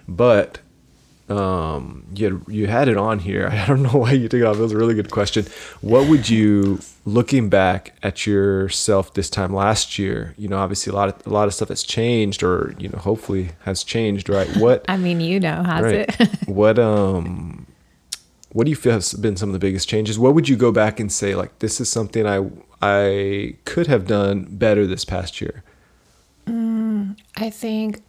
But 0.08 0.58
um 1.28 2.04
you 2.12 2.24
had, 2.24 2.42
you 2.52 2.66
had 2.66 2.88
it 2.88 2.96
on 2.96 3.20
here 3.20 3.46
i 3.52 3.64
don't 3.64 3.84
know 3.84 3.90
why 3.90 4.10
you 4.10 4.28
took 4.28 4.40
it 4.40 4.44
off 4.44 4.56
it 4.56 4.62
was 4.62 4.72
a 4.72 4.76
really 4.76 4.94
good 4.94 5.12
question 5.12 5.46
what 5.80 6.08
would 6.08 6.28
you 6.28 6.80
looking 7.04 7.48
back 7.48 7.94
at 8.02 8.26
yourself 8.26 9.14
this 9.14 9.30
time 9.30 9.54
last 9.54 9.96
year 9.96 10.34
you 10.36 10.48
know 10.48 10.58
obviously 10.58 10.90
a 10.90 10.94
lot 10.96 11.08
of 11.08 11.24
a 11.24 11.30
lot 11.30 11.46
of 11.46 11.54
stuff 11.54 11.68
has 11.68 11.84
changed 11.84 12.42
or 12.42 12.74
you 12.80 12.88
know 12.88 12.98
hopefully 12.98 13.50
has 13.60 13.84
changed 13.84 14.28
right 14.28 14.56
what 14.56 14.84
I 14.90 14.96
mean, 14.96 15.20
you 15.20 15.38
know, 15.38 15.62
has 15.62 15.82
right 15.82 15.94
it? 15.94 16.30
what 16.48 16.78
um 16.78 17.66
what 18.52 18.64
do 18.64 18.70
you 18.70 18.76
feel 18.76 18.92
has 18.92 19.14
been 19.14 19.36
some 19.36 19.48
of 19.48 19.52
the 19.52 19.58
biggest 19.58 19.88
changes 19.88 20.18
what 20.18 20.34
would 20.34 20.48
you 20.48 20.56
go 20.56 20.72
back 20.72 20.98
and 21.00 21.10
say 21.12 21.34
like 21.34 21.58
this 21.60 21.80
is 21.80 21.88
something 21.88 22.26
i 22.26 22.44
i 22.82 23.54
could 23.64 23.86
have 23.86 24.06
done 24.06 24.46
better 24.50 24.86
this 24.86 25.04
past 25.04 25.40
year 25.40 25.62
I 27.36 27.50
think 27.50 28.02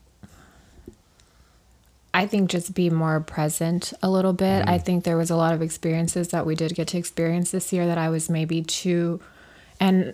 I 2.13 2.27
think 2.27 2.49
just 2.49 2.73
be 2.75 2.89
more 2.89 3.21
present 3.21 3.93
a 4.03 4.09
little 4.09 4.33
bit. 4.33 4.67
I 4.67 4.77
think 4.77 5.05
there 5.05 5.15
was 5.15 5.29
a 5.29 5.35
lot 5.37 5.53
of 5.53 5.61
experiences 5.61 6.29
that 6.29 6.45
we 6.45 6.55
did 6.55 6.75
get 6.75 6.89
to 6.89 6.97
experience 6.97 7.51
this 7.51 7.71
year 7.71 7.87
that 7.87 7.97
I 7.97 8.09
was 8.09 8.29
maybe 8.29 8.61
too 8.61 9.21
and 9.79 10.13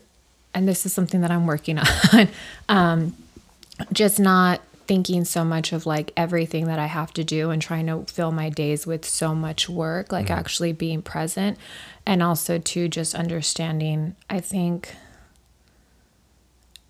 and 0.54 0.68
this 0.68 0.86
is 0.86 0.94
something 0.94 1.22
that 1.22 1.32
I'm 1.32 1.48
working 1.48 1.80
on. 2.14 2.28
um 2.70 3.16
just 3.92 4.20
not 4.20 4.62
thinking 4.88 5.26
so 5.26 5.44
much 5.44 5.74
of 5.74 5.86
like 5.86 6.12
everything 6.16 6.66
that 6.66 6.80
I 6.80 6.86
have 6.86 7.14
to 7.14 7.24
do 7.24 7.50
and 7.50 7.62
trying 7.62 7.88
to 7.88 8.06
fill 8.12 8.32
my 8.32 8.50
days 8.50 8.88
with 8.88 9.06
so 9.06 9.36
much 9.36 9.68
work, 9.70 10.12
like 10.12 10.28
mm-hmm. 10.28 10.40
actually 10.40 10.74
being 10.74 11.02
present 11.02 11.58
and 12.06 12.24
also 12.24 12.58
to 12.58 12.88
just 12.88 13.14
understanding 13.14 14.16
I 14.30 14.40
think 14.40 14.96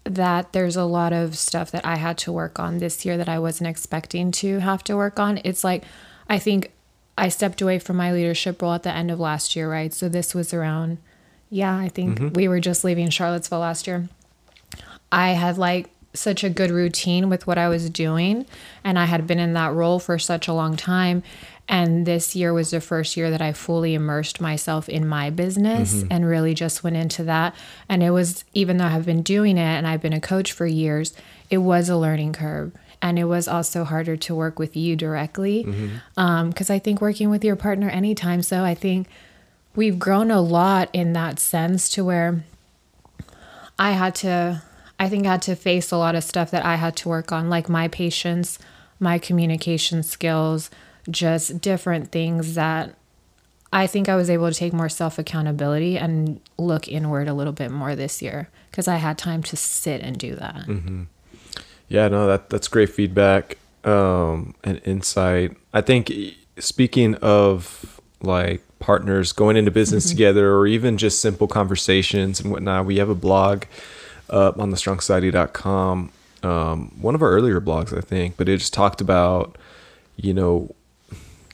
that 0.04 0.54
there's 0.54 0.78
a 0.78 0.86
lot 0.86 1.12
of 1.12 1.38
stuff 1.38 1.72
that 1.72 1.86
I 1.86 1.98
had 1.98 2.18
to 2.20 2.32
work 2.32 2.60
on 2.60 2.78
this 2.78 3.06
year 3.06 3.18
that 3.18 3.28
I 3.28 3.40
wasn't 3.40 3.70
expecting 3.70 4.32
to 4.34 4.60
have 4.60 4.84
to 4.86 4.96
work 4.96 5.20
on. 5.20 5.42
It's 5.44 5.64
like 5.64 5.84
I 6.30 6.40
think 6.40 6.72
I 7.18 7.30
stepped 7.30 7.62
away 7.62 7.80
from 7.80 7.98
my 7.98 8.14
leadership 8.14 8.62
role 8.62 8.74
at 8.74 8.84
the 8.84 8.94
end 8.94 9.12
of 9.12 9.20
last 9.20 9.56
year, 9.56 9.70
right? 9.70 9.94
So 9.94 10.08
this 10.08 10.34
was 10.34 10.54
around 10.54 11.00
yeah, 11.50 11.76
I 11.76 11.90
think 11.90 12.20
mm-hmm. 12.20 12.34
we 12.34 12.48
were 12.48 12.60
just 12.60 12.84
leaving 12.84 13.10
Charlottesville 13.10 13.60
last 13.60 13.88
year. 13.88 14.10
I 15.12 15.30
had 15.30 15.58
like 15.58 15.90
such 16.18 16.44
a 16.44 16.50
good 16.50 16.72
routine 16.72 17.30
with 17.30 17.48
what 17.48 17.58
I 17.58 17.68
was 17.70 17.90
doing. 17.90 18.46
And 18.84 18.98
I 18.98 19.06
had 19.06 19.28
been 19.28 19.40
in 19.40 19.54
that 19.54 19.74
role 19.74 20.00
for 20.00 20.20
such 20.20 20.48
a 20.48 20.54
long 20.54 20.76
time. 20.76 21.24
And 21.70 22.06
this 22.06 22.36
year 22.36 22.54
was 22.54 22.72
the 22.72 22.80
first 22.80 23.18
year 23.18 23.30
that 23.30 23.42
I 23.42 23.52
fully 23.52 23.94
immersed 23.94 24.40
myself 24.40 24.88
in 24.88 25.08
my 25.08 25.30
business 25.30 25.96
mm-hmm. 25.96 26.08
and 26.12 26.26
really 26.26 26.54
just 26.54 26.84
went 26.84 26.96
into 26.96 27.24
that. 27.26 27.54
And 27.90 28.02
it 28.02 28.12
was, 28.12 28.46
even 28.54 28.78
though 28.78 28.86
I've 28.86 29.06
been 29.06 29.22
doing 29.22 29.58
it 29.58 29.62
and 29.62 29.86
I've 29.86 30.02
been 30.02 30.14
a 30.14 30.22
coach 30.22 30.54
for 30.54 30.66
years, 30.66 31.14
it 31.50 31.58
was 31.58 31.90
a 31.90 31.98
learning 31.98 32.34
curve. 32.34 32.72
And 33.02 33.20
it 33.20 33.26
was 33.26 33.48
also 33.48 33.84
harder 33.84 34.16
to 34.18 34.34
work 34.34 34.58
with 34.58 34.78
you 34.78 34.96
directly. 34.96 35.64
Because 35.64 35.76
mm-hmm. 35.76 36.20
um, 36.20 36.54
I 36.70 36.80
think 36.80 37.02
working 37.02 37.30
with 37.30 37.44
your 37.44 37.56
partner 37.56 37.90
anytime, 37.90 38.42
so 38.42 38.64
I 38.64 38.74
think 38.74 39.08
we've 39.76 40.00
grown 40.00 40.32
a 40.32 40.42
lot 40.42 40.90
in 40.94 41.14
that 41.14 41.38
sense 41.40 41.90
to 41.90 42.04
where 42.04 42.44
I 43.78 43.92
had 43.92 44.16
to, 44.16 44.64
I 45.00 45.10
think 45.10 45.28
I 45.28 45.32
had 45.32 45.42
to 45.44 45.56
face 45.56 45.92
a 45.92 45.98
lot 45.98 46.16
of 46.16 46.24
stuff 46.24 46.52
that 46.52 46.66
I 46.66 46.76
had 46.76 46.96
to 46.98 47.10
work 47.10 47.32
on, 47.32 47.50
like 47.50 47.70
my 47.70 47.88
patience, 47.88 48.58
my 49.00 49.20
communication 49.20 50.04
skills 50.04 50.70
just 51.10 51.62
different 51.62 52.12
things 52.12 52.56
that 52.56 52.94
I 53.72 53.88
think 53.88 54.10
I 54.10 54.16
was 54.16 54.30
able 54.30 54.50
to 54.50 54.54
take 54.54 54.74
more 54.74 54.90
self 54.90 55.20
accountability 55.20 55.98
and 55.98 56.40
look 56.58 56.88
inward 56.88 57.28
a 57.28 57.34
little 57.34 57.54
bit 57.54 57.72
more 57.72 57.96
this 57.96 58.22
year 58.22 58.50
because 58.72 58.88
I 58.88 58.98
had 58.98 59.18
time 59.18 59.44
to 59.44 59.56
sit 59.56 60.02
and 60.02 60.18
do 60.18 60.36
that. 60.36 60.56
Mm-hmm. 60.68 61.04
Yeah, 61.90 62.08
no, 62.08 62.28
that 62.28 62.50
that's 62.50 62.68
great 62.68 62.90
feedback 62.90 63.58
um, 63.84 64.56
and 64.64 64.82
insight. 64.84 65.56
I 65.74 65.82
think 65.82 66.12
speaking 66.60 67.16
of 67.16 68.02
like 68.22 68.64
partners 68.80 69.32
going 69.32 69.58
into 69.58 69.72
business 69.72 70.06
mm-hmm. 70.06 70.16
together 70.16 70.54
or 70.54 70.68
even 70.68 70.98
just 70.98 71.22
simple 71.22 71.48
conversations 71.48 72.40
and 72.40 72.52
whatnot, 72.52 72.86
we 72.86 72.98
have 72.98 73.10
a 73.10 73.16
blog 73.16 73.64
up 74.30 74.60
on 74.60 74.72
the 74.72 74.78
strongsociety.com. 74.78 76.12
Um, 76.44 76.92
one 77.02 77.16
of 77.16 77.22
our 77.22 77.30
earlier 77.30 77.60
blogs, 77.60 77.98
I 77.98 78.02
think, 78.02 78.38
but 78.38 78.48
it 78.48 78.58
just 78.58 78.74
talked 78.74 79.02
about, 79.02 79.58
you 80.16 80.34
know, 80.34 80.74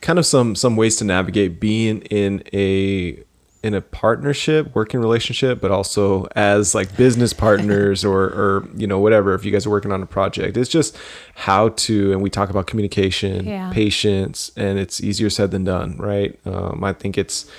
kind 0.01 0.19
of 0.19 0.25
some 0.25 0.55
some 0.55 0.75
ways 0.75 0.97
to 0.97 1.05
navigate 1.05 1.59
being 1.59 2.01
in 2.01 2.43
a 2.53 3.23
in 3.63 3.73
a 3.73 3.79
partnership, 3.79 4.75
working 4.75 4.99
relationship, 4.99 5.61
but 5.61 5.71
also 5.71 6.27
as 6.35 6.75
like 6.75 6.95
business 6.97 7.31
partners 7.31 8.03
or, 8.05 8.23
or, 8.23 8.67
you 8.75 8.85
know, 8.85 8.99
whatever, 8.99 9.33
if 9.33 9.45
you 9.45 9.51
guys 9.51 9.65
are 9.65 9.69
working 9.69 9.93
on 9.93 10.03
a 10.03 10.05
project, 10.05 10.57
it's 10.57 10.69
just 10.69 10.97
how 11.33 11.69
to, 11.69 12.11
and 12.11 12.21
we 12.21 12.29
talk 12.29 12.49
about 12.49 12.67
communication, 12.67 13.47
yeah. 13.47 13.71
patience, 13.71 14.51
and 14.57 14.77
it's 14.77 15.01
easier 15.01 15.29
said 15.29 15.51
than 15.51 15.63
done. 15.63 15.95
Right. 15.95 16.37
Um, 16.45 16.83
I 16.83 16.91
think 16.91 17.17
it's 17.17 17.49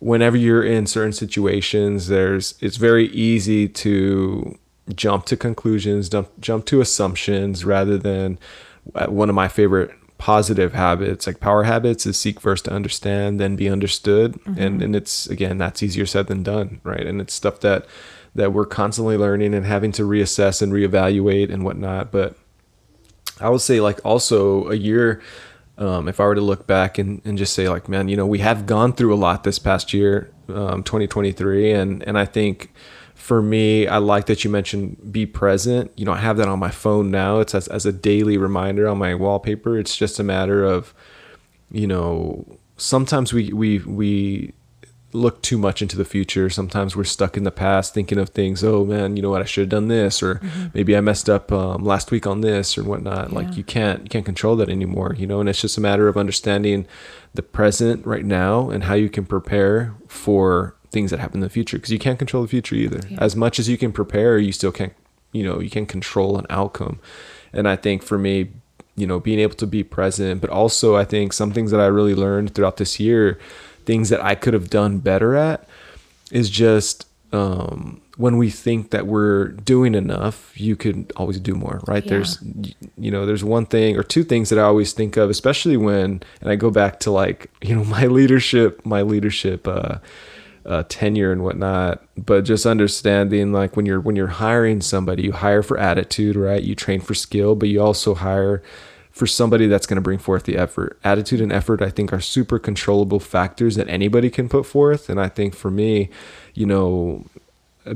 whenever 0.00 0.36
you're 0.36 0.64
in 0.64 0.86
certain 0.86 1.12
situations, 1.12 2.08
there's, 2.08 2.54
it's 2.60 2.76
very 2.76 3.06
easy 3.08 3.68
to 3.68 4.58
jump 4.94 5.26
to 5.26 5.36
conclusions, 5.36 6.08
jump, 6.08 6.28
jump 6.40 6.66
to 6.66 6.80
assumptions 6.80 7.64
rather 7.64 7.96
than 7.96 8.38
uh, 8.94 9.06
one 9.06 9.28
of 9.28 9.34
my 9.34 9.46
favorite 9.46 9.92
positive 10.20 10.74
habits 10.74 11.26
like 11.26 11.40
power 11.40 11.62
habits 11.62 12.04
is 12.04 12.14
seek 12.14 12.38
first 12.38 12.66
to 12.66 12.70
understand 12.70 13.40
then 13.40 13.56
be 13.56 13.70
understood. 13.70 14.34
Mm-hmm. 14.34 14.60
and 14.60 14.82
and 14.82 14.94
it's 14.94 15.26
again 15.28 15.56
that's 15.56 15.82
easier 15.82 16.04
said 16.04 16.26
than 16.26 16.42
done 16.42 16.80
right? 16.84 17.06
And 17.06 17.22
it's 17.22 17.32
stuff 17.32 17.60
that 17.60 17.86
that 18.34 18.52
we're 18.52 18.66
constantly 18.66 19.16
learning 19.16 19.54
and 19.54 19.64
having 19.64 19.92
to 19.92 20.02
reassess 20.02 20.60
and 20.60 20.72
reevaluate 20.72 21.50
and 21.50 21.64
whatnot. 21.64 22.12
But 22.12 22.36
i 23.40 23.48
would 23.48 23.62
say 23.62 23.80
like 23.80 24.04
also 24.04 24.68
a 24.68 24.74
year 24.74 25.22
um, 25.80 26.08
if 26.08 26.20
i 26.20 26.24
were 26.24 26.34
to 26.34 26.40
look 26.40 26.66
back 26.66 26.98
and, 26.98 27.20
and 27.24 27.36
just 27.36 27.52
say 27.52 27.68
like 27.68 27.88
man 27.88 28.08
you 28.08 28.16
know 28.16 28.26
we 28.26 28.38
have 28.38 28.66
gone 28.66 28.92
through 28.92 29.12
a 29.12 29.16
lot 29.16 29.42
this 29.44 29.58
past 29.58 29.92
year 29.92 30.32
um, 30.48 30.82
2023 30.82 31.72
and 31.72 32.02
and 32.06 32.18
i 32.18 32.24
think 32.24 32.72
for 33.20 33.42
me, 33.42 33.86
I 33.86 33.98
like 33.98 34.26
that 34.26 34.44
you 34.44 34.50
mentioned 34.50 35.12
be 35.12 35.26
present. 35.26 35.92
You 35.94 36.06
know, 36.06 36.12
I 36.12 36.16
have 36.16 36.38
that 36.38 36.48
on 36.48 36.58
my 36.58 36.70
phone 36.70 37.10
now. 37.10 37.38
It's 37.38 37.54
as, 37.54 37.68
as 37.68 37.84
a 37.84 37.92
daily 37.92 38.38
reminder 38.38 38.88
on 38.88 38.96
my 38.96 39.14
wallpaper. 39.14 39.78
It's 39.78 39.94
just 39.94 40.18
a 40.18 40.24
matter 40.24 40.64
of, 40.64 40.94
you 41.70 41.86
know, 41.86 42.58
sometimes 42.78 43.32
we, 43.32 43.52
we, 43.52 43.78
we 43.80 44.54
look 45.12 45.42
too 45.42 45.58
much 45.58 45.82
into 45.82 45.96
the 45.96 46.04
future. 46.04 46.48
Sometimes 46.48 46.94
we're 46.94 47.04
stuck 47.04 47.36
in 47.36 47.44
the 47.44 47.50
past 47.50 47.92
thinking 47.94 48.18
of 48.18 48.28
things, 48.28 48.62
oh 48.62 48.84
man, 48.84 49.16
you 49.16 49.22
know 49.22 49.30
what, 49.30 49.42
I 49.42 49.44
should 49.44 49.62
have 49.62 49.68
done 49.68 49.88
this, 49.88 50.22
or 50.22 50.36
mm-hmm. 50.36 50.66
maybe 50.72 50.96
I 50.96 51.00
messed 51.00 51.28
up 51.28 51.50
um, 51.50 51.84
last 51.84 52.10
week 52.10 52.26
on 52.26 52.40
this 52.40 52.78
or 52.78 52.84
whatnot. 52.84 53.30
Yeah. 53.30 53.34
Like 53.34 53.56
you 53.56 53.64
can't, 53.64 54.02
you 54.02 54.08
can't 54.08 54.24
control 54.24 54.56
that 54.56 54.68
anymore, 54.68 55.14
you 55.16 55.26
know, 55.26 55.40
and 55.40 55.48
it's 55.48 55.60
just 55.60 55.78
a 55.78 55.80
matter 55.80 56.08
of 56.08 56.16
understanding 56.16 56.86
the 57.34 57.42
present 57.42 58.06
right 58.06 58.24
now 58.24 58.70
and 58.70 58.84
how 58.84 58.94
you 58.94 59.08
can 59.08 59.24
prepare 59.24 59.94
for 60.06 60.76
things 60.90 61.10
that 61.10 61.20
happen 61.20 61.38
in 61.38 61.42
the 61.42 61.48
future 61.48 61.76
because 61.76 61.92
you 61.92 61.98
can't 61.98 62.18
control 62.18 62.42
the 62.42 62.48
future 62.48 62.74
either. 62.74 63.00
Yeah. 63.08 63.18
As 63.20 63.36
much 63.36 63.58
as 63.58 63.68
you 63.68 63.78
can 63.78 63.92
prepare, 63.92 64.38
you 64.38 64.52
still 64.52 64.72
can't, 64.72 64.92
you 65.32 65.44
know, 65.44 65.60
you 65.60 65.70
can 65.70 65.86
control 65.86 66.38
an 66.38 66.46
outcome. 66.50 67.00
And 67.52 67.68
I 67.68 67.76
think 67.76 68.02
for 68.02 68.18
me, 68.18 68.50
you 68.96 69.06
know, 69.06 69.18
being 69.18 69.38
able 69.38 69.54
to 69.54 69.66
be 69.66 69.82
present, 69.82 70.40
but 70.40 70.50
also 70.50 70.96
I 70.96 71.04
think 71.04 71.32
some 71.32 71.52
things 71.52 71.70
that 71.70 71.80
I 71.80 71.86
really 71.86 72.14
learned 72.14 72.54
throughout 72.54 72.76
this 72.76 73.00
year, 73.00 73.38
things 73.84 74.08
that 74.10 74.22
I 74.22 74.34
could 74.34 74.54
have 74.54 74.70
done 74.70 74.98
better 74.98 75.36
at, 75.36 75.68
is 76.30 76.50
just 76.50 77.06
um, 77.32 78.00
when 78.16 78.36
we 78.36 78.50
think 78.50 78.90
that 78.90 79.06
we're 79.06 79.48
doing 79.48 79.94
enough, 79.94 80.52
you 80.60 80.76
could 80.76 81.12
always 81.16 81.38
do 81.40 81.54
more, 81.54 81.80
right? 81.86 82.04
Yeah. 82.04 82.10
There's, 82.10 82.38
you 82.98 83.10
know, 83.10 83.24
there's 83.24 83.44
one 83.44 83.66
thing 83.66 83.96
or 83.96 84.02
two 84.02 84.24
things 84.24 84.50
that 84.50 84.58
I 84.58 84.62
always 84.62 84.92
think 84.92 85.16
of, 85.16 85.30
especially 85.30 85.76
when, 85.76 86.22
and 86.40 86.50
I 86.50 86.56
go 86.56 86.70
back 86.70 87.00
to 87.00 87.10
like, 87.10 87.50
you 87.62 87.74
know, 87.74 87.84
my 87.84 88.06
leadership, 88.06 88.84
my 88.84 89.02
leadership, 89.02 89.66
uh, 89.66 89.98
uh, 90.66 90.82
tenure 90.90 91.32
and 91.32 91.42
whatnot 91.42 92.04
but 92.18 92.42
just 92.42 92.66
understanding 92.66 93.50
like 93.50 93.76
when 93.76 93.86
you're 93.86 93.98
when 93.98 94.14
you're 94.14 94.26
hiring 94.26 94.82
somebody 94.82 95.22
you 95.22 95.32
hire 95.32 95.62
for 95.62 95.78
attitude 95.78 96.36
right 96.36 96.62
you 96.62 96.74
train 96.74 97.00
for 97.00 97.14
skill 97.14 97.54
but 97.54 97.70
you 97.70 97.80
also 97.80 98.14
hire 98.14 98.62
for 99.20 99.26
somebody 99.26 99.66
that's 99.66 99.86
going 99.86 99.98
to 99.98 100.00
bring 100.00 100.18
forth 100.18 100.44
the 100.44 100.56
effort. 100.56 100.98
Attitude 101.04 101.42
and 101.42 101.52
effort 101.52 101.82
i 101.82 101.90
think 101.90 102.10
are 102.10 102.22
super 102.22 102.58
controllable 102.58 103.20
factors 103.20 103.76
that 103.76 103.86
anybody 103.86 104.30
can 104.30 104.48
put 104.48 104.64
forth. 104.64 105.10
And 105.10 105.20
i 105.20 105.28
think 105.28 105.54
for 105.54 105.70
me 105.70 106.08
you 106.54 106.64
know 106.64 107.26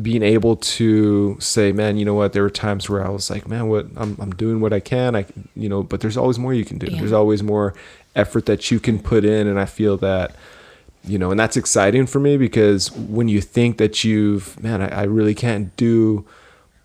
being 0.03 0.23
able 0.23 0.57
to 0.57 1.39
say 1.41 1.73
man 1.73 1.97
you 1.97 2.05
know 2.05 2.13
what? 2.13 2.35
There 2.35 2.43
were 2.43 2.51
times 2.51 2.91
where 2.91 3.03
i 3.03 3.09
was 3.09 3.31
like 3.31 3.49
man 3.49 3.69
what? 3.69 3.87
I'm, 3.97 4.19
I'm 4.21 4.33
doing 4.33 4.61
what 4.61 4.75
i 4.75 4.81
can 4.81 5.17
i 5.17 5.25
you 5.57 5.71
know 5.71 5.83
but 5.83 6.03
there's 6.03 6.19
always 6.19 6.39
more 6.39 6.53
you 6.53 6.67
can 6.67 6.77
do. 6.77 6.89
Yeah. 6.89 6.99
there's 6.99 7.13
always 7.13 7.43
more 7.43 7.73
effort 8.15 8.45
that 8.45 8.71
you 8.71 8.79
can 8.79 8.99
put 8.99 9.25
in. 9.25 9.47
And 9.47 9.59
i 9.59 9.65
feel 9.65 9.97
that 9.97 10.37
you 11.07 11.19
know, 11.19 11.31
and 11.31 11.39
that's 11.39 11.57
exciting 11.57 12.07
for 12.07 12.19
me 12.19 12.39
because 12.39 12.91
when 12.93 13.29
you 13.29 13.43
think 13.43 13.77
that 13.77 14.05
you've, 14.05 14.59
man, 14.63 14.81
I, 14.81 15.03
I 15.03 15.03
really 15.03 15.35
can't 15.35 15.77
do 15.77 16.25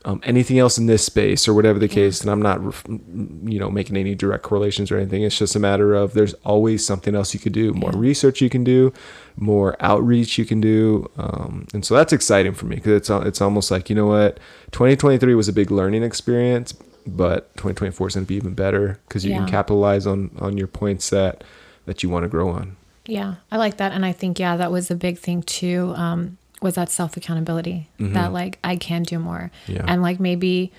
um, 0.06 0.22
anything 0.24 0.60
else 0.60 0.78
in 0.78 0.86
this 0.86 1.06
space 1.06 1.48
or 1.48 1.54
whatever 1.54 1.78
the 1.78 1.88
case, 1.88 2.22
and 2.22 2.30
I'm 2.30 2.42
not, 2.42 2.62
you 2.88 3.60
know, 3.60 3.70
making 3.70 3.98
any 3.98 4.16
direct 4.16 4.44
correlations 4.44 4.92
or 4.92 4.98
anything. 4.98 5.24
It's 5.24 5.38
just 5.38 5.56
a 5.56 5.60
matter 5.60 5.94
of 5.94 6.14
there's 6.14 6.34
always 6.46 6.86
something 6.86 7.16
else 7.16 7.34
you 7.34 7.40
could 7.40 7.52
do, 7.52 7.74
more 7.74 7.92
yeah. 7.92 8.00
research 8.00 8.42
you 8.42 8.50
can 8.50 8.64
do, 8.64 8.94
more 9.36 9.76
outreach 9.82 10.38
you 10.38 10.46
can 10.46 10.62
do, 10.62 11.10
um, 11.18 11.68
and 11.74 11.86
so 11.86 11.96
that's 11.96 12.14
exciting 12.14 12.54
for 12.54 12.66
me 12.66 12.78
because 12.78 12.94
it's 12.94 13.10
it's 13.10 13.42
almost 13.42 13.72
like 13.72 13.90
you 13.90 13.96
know 13.96 14.08
what, 14.08 14.40
2023 14.72 15.36
was 15.36 15.50
a 15.50 15.54
big 15.54 15.70
learning 15.70 16.04
experience, 16.04 16.74
but 17.06 17.54
2024 17.58 18.08
is 18.08 18.16
going 18.16 18.26
to 18.26 18.28
be 18.28 18.36
even 18.36 18.54
better 18.54 19.00
because 19.08 19.26
you 19.26 19.32
yeah. 19.32 19.40
can 19.40 19.50
capitalize 19.50 20.08
on 20.08 20.32
on 20.40 20.58
your 20.58 20.68
points 20.68 21.10
that 21.10 21.44
that 21.86 22.04
you 22.04 22.10
want 22.10 22.24
to 22.24 22.30
grow 22.30 22.50
on. 22.50 22.78
Yeah, 23.10 23.36
I 23.52 23.58
like 23.58 23.78
that. 23.78 23.92
And 23.92 24.06
I 24.06 24.12
think, 24.12 24.40
yeah, 24.40 24.56
that 24.58 24.72
was 24.72 24.92
a 24.92 24.96
big 24.96 25.18
thing 25.18 25.42
too. 25.42 25.94
Um, 25.96 26.38
was 26.62 26.76
that 26.76 26.90
self 26.90 27.18
accountability 27.18 27.88
mm-hmm. 28.00 28.14
that 28.14 28.34
like 28.34 28.60
I 28.64 28.76
can 28.76 29.04
do 29.04 29.20
more. 29.20 29.52
Yeah. 29.68 29.86
And 29.88 30.02
like 30.02 30.20
maybe 30.20 30.72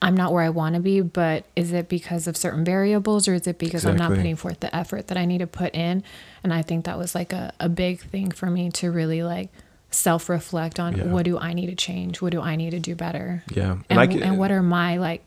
I'm 0.00 0.16
not 0.16 0.32
where 0.32 0.44
I 0.44 0.50
want 0.50 0.76
to 0.76 0.80
be, 0.80 1.00
but 1.00 1.44
is 1.56 1.72
it 1.72 1.88
because 1.88 2.26
of 2.26 2.36
certain 2.36 2.64
variables 2.64 3.26
or 3.26 3.34
is 3.34 3.46
it 3.46 3.58
because 3.58 3.84
exactly. 3.84 4.02
I'm 4.02 4.10
not 4.10 4.16
putting 4.16 4.36
forth 4.36 4.60
the 4.60 4.74
effort 4.74 5.08
that 5.08 5.18
I 5.18 5.24
need 5.24 5.38
to 5.38 5.46
put 5.46 5.74
in? 5.74 6.04
And 6.44 6.54
I 6.54 6.62
think 6.62 6.84
that 6.84 6.96
was 6.96 7.14
like 7.14 7.32
a, 7.32 7.52
a 7.58 7.68
big 7.68 8.00
thing 8.00 8.30
for 8.30 8.46
me 8.46 8.70
to 8.72 8.90
really 8.90 9.22
like 9.22 9.50
self 9.90 10.28
reflect 10.28 10.78
on 10.78 10.96
yeah. 10.96 11.04
what 11.04 11.24
do 11.24 11.38
I 11.38 11.52
need 11.52 11.66
to 11.66 11.74
change? 11.74 12.22
What 12.22 12.32
do 12.32 12.40
I 12.40 12.54
need 12.54 12.70
to 12.70 12.78
do 12.78 12.94
better? 12.94 13.42
Yeah. 13.50 13.78
And, 13.90 13.98
and, 13.98 14.22
and 14.22 14.38
what 14.38 14.52
are 14.52 14.62
my 14.62 14.98
like 14.98 15.24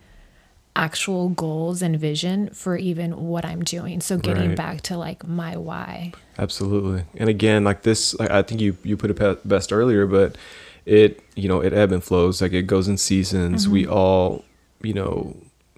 actual 0.76 1.30
goals 1.30 1.82
and 1.82 2.00
vision 2.00 2.50
for 2.50 2.78
even 2.78 3.28
what 3.28 3.46
I'm 3.46 3.64
doing. 3.64 4.02
So 4.02 4.18
getting 4.18 4.50
right. 4.50 4.58
back 4.58 4.82
to 4.82 4.98
like 4.98 5.28
my 5.28 5.58
why. 5.58 6.14
Absolutely. 6.38 7.04
And 7.18 7.30
again, 7.30 7.64
like 7.64 7.84
this, 7.84 8.18
I 8.20 8.42
think 8.42 8.62
you 8.62 8.78
you 8.84 8.98
put 8.98 9.12
it 9.12 9.48
best 9.48 9.74
earlier, 9.74 10.06
but 10.06 10.38
it 10.86 11.22
you 11.36 11.48
know 11.48 11.62
it 11.62 11.74
ebb 11.74 11.92
and 11.92 12.04
flows. 12.04 12.42
Like 12.42 12.54
it 12.54 12.64
goes 12.64 12.88
in 12.88 12.98
seasons. 12.98 13.64
Mm-hmm. 13.64 13.74
We 13.74 13.88
all 13.88 14.46
you 14.82 14.94
know 14.94 15.36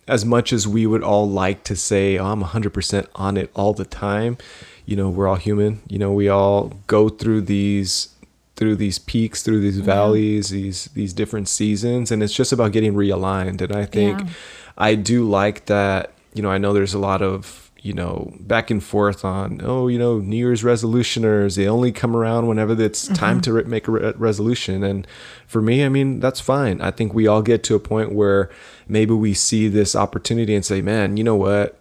as 0.08 0.26
much 0.26 0.52
as 0.54 0.68
we 0.68 0.86
would 0.86 1.02
all 1.02 1.30
like 1.30 1.64
to 1.64 1.76
say 1.76 2.18
oh, 2.18 2.26
I'm 2.26 2.44
100% 2.44 3.08
on 3.16 3.38
it 3.38 3.50
all 3.56 3.74
the 3.74 3.86
time, 3.86 4.38
you 4.86 4.96
know 4.96 5.10
we're 5.10 5.28
all 5.28 5.36
human. 5.36 5.82
You 5.88 5.98
know 5.98 6.12
we 6.12 6.30
all 6.30 6.74
go 6.88 7.10
through 7.10 7.42
these 7.42 8.10
through 8.56 8.76
these 8.76 9.00
peaks, 9.00 9.42
through 9.42 9.62
these 9.62 9.80
valleys, 9.80 10.52
yeah. 10.52 10.62
these 10.62 10.86
these 10.94 11.14
different 11.14 11.50
seasons, 11.50 12.12
and 12.12 12.22
it's 12.22 12.34
just 12.34 12.52
about 12.52 12.72
getting 12.72 12.94
realigned. 12.94 13.62
And 13.62 13.76
I 13.76 13.86
think. 13.86 14.20
Yeah 14.20 14.28
I 14.78 14.96
do 14.96 15.28
like 15.28 15.66
that. 15.66 16.14
You 16.34 16.42
know, 16.42 16.50
I 16.50 16.58
know 16.58 16.74
there's 16.74 16.94
a 16.94 17.00
lot 17.00 17.22
of 17.22 17.64
you 17.84 17.92
know, 17.92 18.34
back 18.40 18.72
and 18.72 18.82
forth 18.82 19.26
on, 19.26 19.60
oh, 19.62 19.90
you 19.90 20.00
know, 20.00 20.18
New 20.18 20.38
Year's 20.38 20.64
resolutioners, 20.64 21.58
they 21.58 21.68
only 21.68 21.92
come 21.92 22.16
around 22.16 22.48
whenever 22.48 22.82
it's 22.82 23.06
mm-hmm. 23.06 23.14
time 23.14 23.42
to 23.42 23.52
re- 23.52 23.64
make 23.66 23.90
a 23.90 23.92
re- 23.92 24.14
resolution. 24.16 24.86
And 24.86 25.06
for 25.48 25.62
me, 25.62 25.84
I 25.84 25.90
mean, 25.90 26.22
that's 26.22 26.40
fine. 26.40 26.80
I 26.80 26.92
think 26.92 27.14
we 27.14 27.28
all 27.28 27.42
get 27.42 27.62
to 27.66 27.76
a 27.76 27.82
point 27.82 28.14
where 28.14 28.50
maybe 28.88 29.14
we 29.14 29.34
see 29.34 29.68
this 29.68 29.98
opportunity 29.98 30.56
and 30.56 30.64
say, 30.64 30.82
man, 30.82 31.18
you 31.18 31.26
know 31.26 31.36
what? 31.36 31.78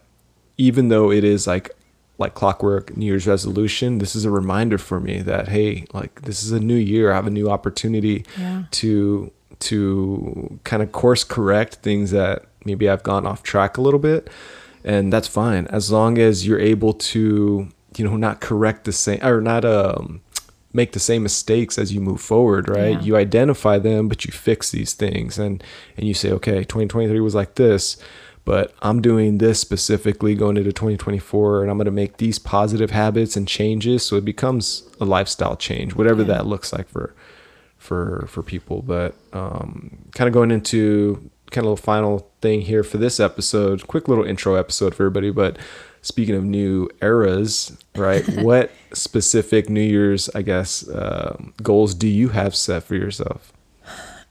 Even 0.57 0.89
though 0.89 1.09
it 1.09 1.23
is 1.23 1.47
like, 1.47 1.71
like 2.17 2.33
clockwork 2.33 2.97
New 2.97 3.05
Year's 3.05 3.25
resolution, 3.25 3.99
this 3.99 4.13
is 4.13 4.25
a 4.25 4.29
reminder 4.29 4.77
for 4.77 4.99
me 4.99 5.21
that, 5.21 5.47
hey, 5.47 5.85
like 5.93 6.23
this 6.23 6.43
is 6.43 6.51
a 6.51 6.59
new 6.59 6.75
year. 6.75 7.13
I 7.13 7.15
have 7.15 7.27
a 7.27 7.31
new 7.31 7.49
opportunity 7.49 8.25
yeah. 8.37 8.63
to, 8.71 9.31
to 9.59 10.59
kind 10.65 10.83
of 10.83 10.91
course 10.91 11.23
correct 11.23 11.75
things 11.75 12.11
that 12.11 12.45
maybe 12.65 12.89
I've 12.89 13.03
gone 13.03 13.25
off 13.25 13.43
track 13.43 13.77
a 13.77 13.81
little 13.81 13.99
bit 13.99 14.29
and 14.83 15.11
that's 15.11 15.27
fine 15.27 15.67
as 15.67 15.91
long 15.91 16.17
as 16.17 16.45
you're 16.45 16.59
able 16.59 16.93
to 16.93 17.69
you 17.97 18.05
know 18.05 18.17
not 18.17 18.41
correct 18.41 18.85
the 18.85 18.91
same 18.91 19.19
or 19.23 19.41
not 19.41 19.63
um 19.63 20.21
make 20.73 20.91
the 20.93 20.99
same 20.99 21.21
mistakes 21.21 21.77
as 21.77 21.93
you 21.93 22.01
move 22.01 22.19
forward 22.19 22.67
right 22.67 22.93
yeah. 22.93 23.01
you 23.01 23.15
identify 23.15 23.77
them 23.77 24.07
but 24.07 24.25
you 24.25 24.31
fix 24.31 24.71
these 24.71 24.93
things 24.93 25.37
and 25.37 25.63
and 25.97 26.07
you 26.07 26.13
say 26.13 26.31
okay 26.31 26.59
2023 26.63 27.19
was 27.19 27.35
like 27.35 27.55
this 27.55 27.97
but 28.45 28.73
i'm 28.81 29.01
doing 29.01 29.37
this 29.37 29.59
specifically 29.59 30.35
going 30.35 30.57
into 30.57 30.73
2024 30.73 31.61
and 31.61 31.71
i'm 31.71 31.77
going 31.77 31.85
to 31.85 31.91
make 31.91 32.17
these 32.17 32.39
positive 32.39 32.89
habits 32.89 33.37
and 33.37 33.47
changes 33.47 34.03
so 34.05 34.15
it 34.15 34.25
becomes 34.25 34.83
a 34.99 35.05
lifestyle 35.05 35.55
change 35.55 35.95
whatever 35.95 36.21
yeah. 36.21 36.27
that 36.27 36.47
looks 36.47 36.73
like 36.73 36.89
for 36.89 37.13
for 37.77 38.25
for 38.27 38.41
people 38.41 38.81
but 38.81 39.13
um 39.33 39.97
kind 40.15 40.27
of 40.27 40.33
going 40.33 40.49
into 40.49 41.29
kind 41.53 41.65
of 41.65 41.69
a 41.69 41.73
little 41.73 41.77
final 41.77 42.29
thing 42.41 42.61
here 42.61 42.83
for 42.83 42.97
this 42.97 43.19
episode. 43.19 43.87
Quick 43.87 44.07
little 44.07 44.25
intro 44.25 44.55
episode 44.55 44.93
for 44.93 45.03
everybody. 45.03 45.31
But 45.31 45.57
speaking 46.01 46.35
of 46.35 46.43
new 46.43 46.89
eras, 47.01 47.77
right? 47.95 48.27
what 48.39 48.71
specific 48.93 49.69
New 49.69 49.81
Year's, 49.81 50.29
I 50.35 50.41
guess, 50.41 50.87
uh, 50.87 51.37
goals 51.61 51.93
do 51.93 52.07
you 52.07 52.29
have 52.29 52.55
set 52.55 52.83
for 52.83 52.95
yourself? 52.95 53.53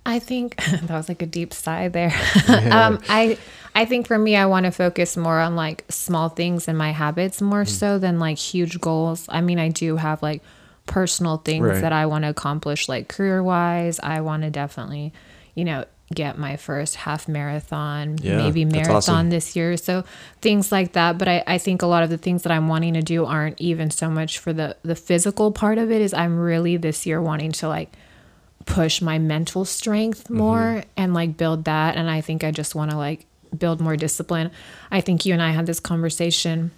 I 0.04 0.18
think 0.18 0.56
that 0.66 0.90
was 0.90 1.08
like 1.08 1.22
a 1.22 1.26
deep 1.26 1.52
sigh 1.54 1.88
there. 1.88 2.12
Yeah. 2.48 2.86
um, 2.86 3.00
I 3.08 3.38
I 3.74 3.84
think 3.84 4.06
for 4.06 4.18
me, 4.18 4.36
I 4.36 4.46
want 4.46 4.66
to 4.66 4.72
focus 4.72 5.16
more 5.16 5.40
on 5.40 5.56
like 5.56 5.84
small 5.88 6.28
things 6.28 6.68
and 6.68 6.76
my 6.76 6.90
habits 6.90 7.40
more 7.40 7.62
mm. 7.62 7.68
so 7.68 7.98
than 7.98 8.18
like 8.18 8.36
huge 8.36 8.80
goals. 8.80 9.26
I 9.28 9.40
mean, 9.40 9.58
I 9.58 9.68
do 9.68 9.96
have 9.96 10.22
like 10.22 10.42
personal 10.86 11.38
things 11.38 11.64
right. 11.64 11.80
that 11.80 11.92
I 11.92 12.06
want 12.06 12.24
to 12.24 12.28
accomplish, 12.28 12.88
like 12.88 13.08
career 13.08 13.42
wise. 13.42 13.98
I 14.00 14.20
want 14.20 14.42
to 14.42 14.50
definitely, 14.50 15.12
you 15.54 15.64
know, 15.64 15.84
get 16.14 16.38
my 16.38 16.56
first 16.56 16.96
half 16.96 17.26
marathon, 17.28 18.18
yeah, 18.18 18.36
maybe 18.36 18.64
marathon 18.64 18.96
awesome. 18.96 19.30
this 19.30 19.56
year. 19.56 19.76
So 19.76 20.04
things 20.40 20.70
like 20.70 20.92
that. 20.92 21.18
But 21.18 21.28
I, 21.28 21.44
I 21.46 21.58
think 21.58 21.82
a 21.82 21.86
lot 21.86 22.02
of 22.02 22.10
the 22.10 22.18
things 22.18 22.42
that 22.42 22.52
I'm 22.52 22.68
wanting 22.68 22.94
to 22.94 23.02
do 23.02 23.24
aren't 23.24 23.60
even 23.60 23.90
so 23.90 24.08
much 24.08 24.38
for 24.38 24.52
the 24.52 24.76
the 24.82 24.94
physical 24.94 25.52
part 25.52 25.78
of 25.78 25.90
it 25.90 26.00
is 26.00 26.14
I'm 26.14 26.38
really 26.38 26.76
this 26.76 27.06
year 27.06 27.20
wanting 27.20 27.52
to 27.52 27.68
like 27.68 27.92
push 28.64 29.00
my 29.02 29.18
mental 29.18 29.64
strength 29.64 30.24
mm-hmm. 30.24 30.36
more 30.36 30.58
mm-hmm. 30.58 30.88
and 30.96 31.14
like 31.14 31.36
build 31.36 31.64
that. 31.64 31.96
And 31.96 32.10
I 32.10 32.20
think 32.20 32.44
I 32.44 32.50
just 32.50 32.74
want 32.74 32.90
to 32.90 32.96
like 32.96 33.26
build 33.56 33.80
more 33.80 33.96
discipline. 33.96 34.50
I 34.90 35.00
think 35.00 35.26
you 35.26 35.32
and 35.32 35.42
I 35.42 35.50
had 35.50 35.66
this 35.66 35.80
conversation 35.80 36.70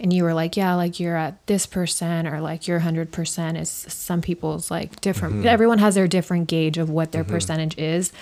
and 0.00 0.12
you 0.12 0.24
were 0.24 0.34
like, 0.34 0.56
yeah, 0.56 0.74
like 0.74 1.00
you're 1.00 1.16
at 1.16 1.44
this 1.46 1.66
percent 1.66 2.28
or 2.28 2.40
like 2.40 2.68
your 2.68 2.80
hundred 2.80 3.10
percent 3.12 3.56
is 3.56 3.70
some 3.70 4.20
people's 4.20 4.70
like 4.70 5.00
different. 5.00 5.36
Mm-hmm. 5.36 5.46
Everyone 5.46 5.78
has 5.78 5.94
their 5.94 6.08
different 6.08 6.48
gauge 6.48 6.78
of 6.78 6.90
what 6.90 7.12
their 7.12 7.24
mm-hmm. 7.24 7.32
percentage 7.32 7.76
is, 7.78 8.12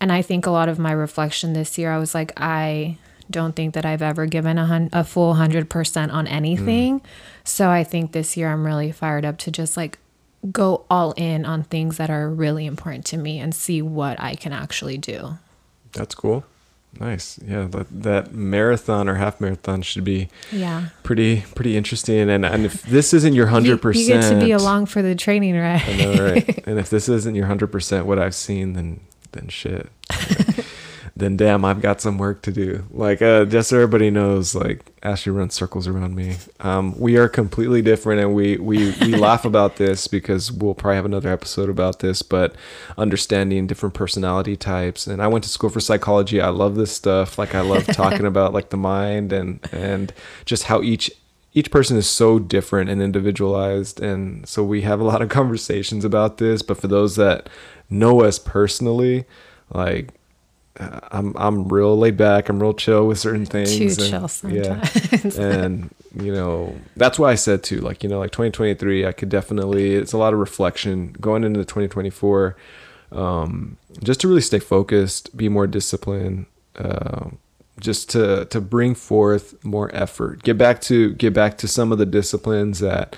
and 0.00 0.12
I 0.12 0.22
think 0.22 0.46
a 0.46 0.50
lot 0.50 0.68
of 0.68 0.78
my 0.78 0.92
reflection 0.92 1.52
this 1.52 1.78
year, 1.78 1.92
I 1.92 1.98
was 1.98 2.14
like, 2.14 2.32
I 2.36 2.98
don't 3.30 3.56
think 3.56 3.74
that 3.74 3.84
I've 3.84 4.02
ever 4.02 4.26
given 4.26 4.56
a, 4.56 4.66
hun- 4.66 4.90
a 4.92 5.04
full 5.04 5.34
hundred 5.34 5.68
percent 5.68 6.12
on 6.12 6.26
anything. 6.26 7.00
Mm. 7.00 7.04
So 7.44 7.70
I 7.70 7.84
think 7.84 8.12
this 8.12 8.36
year 8.36 8.48
I'm 8.48 8.64
really 8.64 8.92
fired 8.92 9.24
up 9.24 9.38
to 9.38 9.50
just 9.50 9.76
like 9.76 9.98
go 10.52 10.84
all 10.88 11.12
in 11.12 11.44
on 11.44 11.64
things 11.64 11.96
that 11.96 12.10
are 12.10 12.28
really 12.28 12.66
important 12.66 13.04
to 13.06 13.16
me 13.16 13.40
and 13.40 13.54
see 13.54 13.82
what 13.82 14.20
I 14.20 14.34
can 14.34 14.52
actually 14.52 14.98
do. 14.98 15.38
That's 15.92 16.14
cool. 16.14 16.44
Nice. 17.00 17.38
Yeah, 17.44 17.66
that, 17.70 17.86
that 18.02 18.32
marathon 18.32 19.08
or 19.08 19.14
half 19.14 19.40
marathon 19.40 19.82
should 19.82 20.04
be 20.04 20.28
yeah 20.50 20.88
pretty 21.02 21.44
pretty 21.54 21.76
interesting. 21.76 22.30
And 22.30 22.44
and 22.44 22.64
if 22.64 22.82
this 22.82 23.12
isn't 23.14 23.34
your 23.34 23.46
hundred 23.46 23.82
percent, 23.82 24.06
you 24.06 24.14
get 24.14 24.30
to 24.30 24.44
be 24.44 24.52
along 24.52 24.86
for 24.86 25.02
the 25.02 25.14
training, 25.14 25.56
right? 25.56 25.86
I 25.86 25.96
know, 25.96 26.24
right? 26.32 26.62
and 26.66 26.78
if 26.78 26.90
this 26.90 27.08
isn't 27.08 27.34
your 27.34 27.46
hundred 27.46 27.68
percent, 27.68 28.06
what 28.06 28.18
I've 28.18 28.34
seen, 28.34 28.72
then 28.74 29.00
then 29.32 29.48
shit. 29.48 29.88
then 31.18 31.38
damn, 31.38 31.64
I've 31.64 31.80
got 31.80 32.02
some 32.02 32.18
work 32.18 32.42
to 32.42 32.52
do. 32.52 32.84
Like, 32.90 33.22
uh, 33.22 33.46
just 33.46 33.70
so 33.70 33.76
everybody 33.76 34.10
knows, 34.10 34.54
like 34.54 34.84
Ashley 35.02 35.32
runs 35.32 35.54
circles 35.54 35.88
around 35.88 36.14
me. 36.14 36.36
Um, 36.60 36.98
we 36.98 37.16
are 37.16 37.26
completely 37.26 37.80
different, 37.80 38.20
and 38.20 38.34
we 38.34 38.58
we 38.58 38.90
we 39.00 39.14
laugh 39.16 39.46
about 39.46 39.76
this 39.76 40.08
because 40.08 40.52
we'll 40.52 40.74
probably 40.74 40.96
have 40.96 41.06
another 41.06 41.32
episode 41.32 41.70
about 41.70 42.00
this. 42.00 42.20
But 42.20 42.54
understanding 42.98 43.66
different 43.66 43.94
personality 43.94 44.56
types, 44.56 45.06
and 45.06 45.22
I 45.22 45.26
went 45.26 45.44
to 45.44 45.50
school 45.50 45.70
for 45.70 45.80
psychology. 45.80 46.38
I 46.38 46.50
love 46.50 46.74
this 46.74 46.92
stuff. 46.92 47.38
Like, 47.38 47.54
I 47.54 47.62
love 47.62 47.86
talking 47.86 48.26
about 48.26 48.52
like 48.52 48.68
the 48.68 48.76
mind 48.76 49.32
and 49.32 49.66
and 49.72 50.12
just 50.44 50.64
how 50.64 50.82
each 50.82 51.10
each 51.54 51.70
person 51.70 51.96
is 51.96 52.06
so 52.06 52.38
different 52.38 52.90
and 52.90 53.00
individualized 53.00 53.98
and 54.02 54.46
so 54.46 54.62
we 54.62 54.82
have 54.82 55.00
a 55.00 55.04
lot 55.04 55.22
of 55.22 55.30
conversations 55.30 56.04
about 56.04 56.36
this 56.36 56.60
but 56.60 56.76
for 56.76 56.86
those 56.86 57.16
that 57.16 57.48
know 57.88 58.20
us 58.20 58.38
personally 58.38 59.24
like 59.72 60.10
I'm 60.78 61.34
I'm 61.36 61.68
real 61.68 61.96
laid 61.96 62.16
back. 62.16 62.48
I'm 62.48 62.60
real 62.60 62.74
chill 62.74 63.06
with 63.06 63.18
certain 63.18 63.46
things. 63.46 63.76
Too 63.76 63.84
and, 63.84 63.98
chill 63.98 64.28
sometimes. 64.28 65.36
Yeah. 65.36 65.42
and 65.42 65.94
you 66.14 66.32
know 66.32 66.76
that's 66.96 67.18
why 67.18 67.30
I 67.30 67.34
said 67.34 67.62
too. 67.62 67.80
Like 67.80 68.02
you 68.02 68.08
know, 68.08 68.18
like 68.18 68.32
2023, 68.32 69.06
I 69.06 69.12
could 69.12 69.28
definitely. 69.28 69.94
It's 69.94 70.12
a 70.12 70.18
lot 70.18 70.32
of 70.32 70.38
reflection 70.38 71.12
going 71.20 71.44
into 71.44 71.60
2024. 71.60 72.56
Um, 73.12 73.76
just 74.02 74.20
to 74.20 74.28
really 74.28 74.40
stay 74.40 74.58
focused, 74.58 75.36
be 75.36 75.48
more 75.48 75.66
disciplined. 75.66 76.46
Uh, 76.76 77.30
just 77.80 78.10
to 78.10 78.46
to 78.46 78.60
bring 78.60 78.94
forth 78.94 79.62
more 79.64 79.94
effort. 79.94 80.42
Get 80.42 80.58
back 80.58 80.80
to 80.82 81.14
get 81.14 81.32
back 81.32 81.58
to 81.58 81.68
some 81.68 81.92
of 81.92 81.98
the 81.98 82.06
disciplines 82.06 82.80
that 82.80 83.16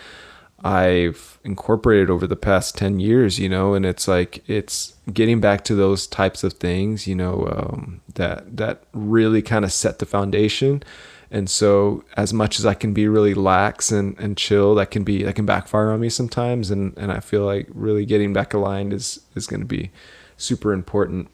I've 0.64 1.38
incorporated 1.44 2.11
over 2.11 2.27
the 2.27 2.37
past 2.37 2.77
10 2.77 2.99
years, 2.99 3.38
you 3.38 3.49
know, 3.49 3.75
and 3.75 3.87
it's 3.87 4.09
like 4.09 4.42
it's 4.49 4.94
getting 5.12 5.40
back 5.40 5.62
to 5.64 5.75
those 5.75 6.07
types 6.07 6.42
of 6.42 6.55
things, 6.55 7.07
you 7.07 7.14
know, 7.14 7.49
um, 7.53 8.01
that 8.14 8.57
that 8.57 8.83
really 8.92 9.40
kind 9.40 9.64
of 9.64 9.73
set 9.73 10.01
the 10.01 10.07
foundation. 10.07 10.83
And 11.31 11.49
so 11.49 12.05
as 12.16 12.33
much 12.33 12.59
as 12.59 12.66
I 12.66 12.75
can 12.75 12.92
be 12.92 13.07
really 13.07 13.35
lax 13.35 13.92
and, 13.92 14.18
and 14.18 14.37
chill, 14.37 14.75
that 14.77 14.90
can 14.90 15.05
be 15.05 15.23
that 15.23 15.37
can 15.37 15.47
backfire 15.47 15.90
on 15.90 16.01
me 16.01 16.09
sometimes 16.09 16.71
and, 16.71 16.97
and 16.97 17.12
I 17.12 17.21
feel 17.21 17.44
like 17.44 17.68
really 17.73 18.05
getting 18.05 18.33
back 18.33 18.53
aligned 18.53 18.92
is 18.92 19.21
is 19.37 19.47
gonna 19.47 19.64
be 19.64 19.92
super 20.37 20.73
important. 20.73 21.29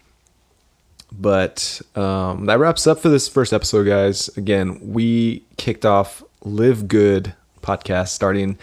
But 1.10 1.80
um, 1.94 2.46
that 2.46 2.58
wraps 2.58 2.86
up 2.86 2.98
for 2.98 3.08
this 3.08 3.28
first 3.28 3.52
episode, 3.52 3.84
guys. 3.84 4.28
Again, 4.36 4.80
we 4.82 5.44
kicked 5.56 5.86
off 5.86 6.22
Live 6.42 6.88
Good 6.88 7.34
podcast 7.62 8.08
starting 8.08 8.58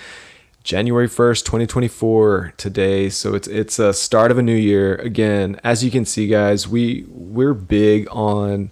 January 0.64 1.08
1st, 1.08 1.44
2024 1.46 2.54
today. 2.58 3.10
So 3.10 3.34
it's 3.34 3.48
it's 3.48 3.80
a 3.80 3.94
start 3.94 4.32
of 4.32 4.38
a 4.38 4.42
new 4.42 4.56
year. 4.56 4.96
Again, 4.96 5.60
as 5.64 5.84
you 5.84 5.92
can 5.92 6.06
see 6.06 6.28
guys, 6.28 6.68
we 6.68 7.06
we're 7.10 7.54
big 7.54 8.08
on 8.12 8.70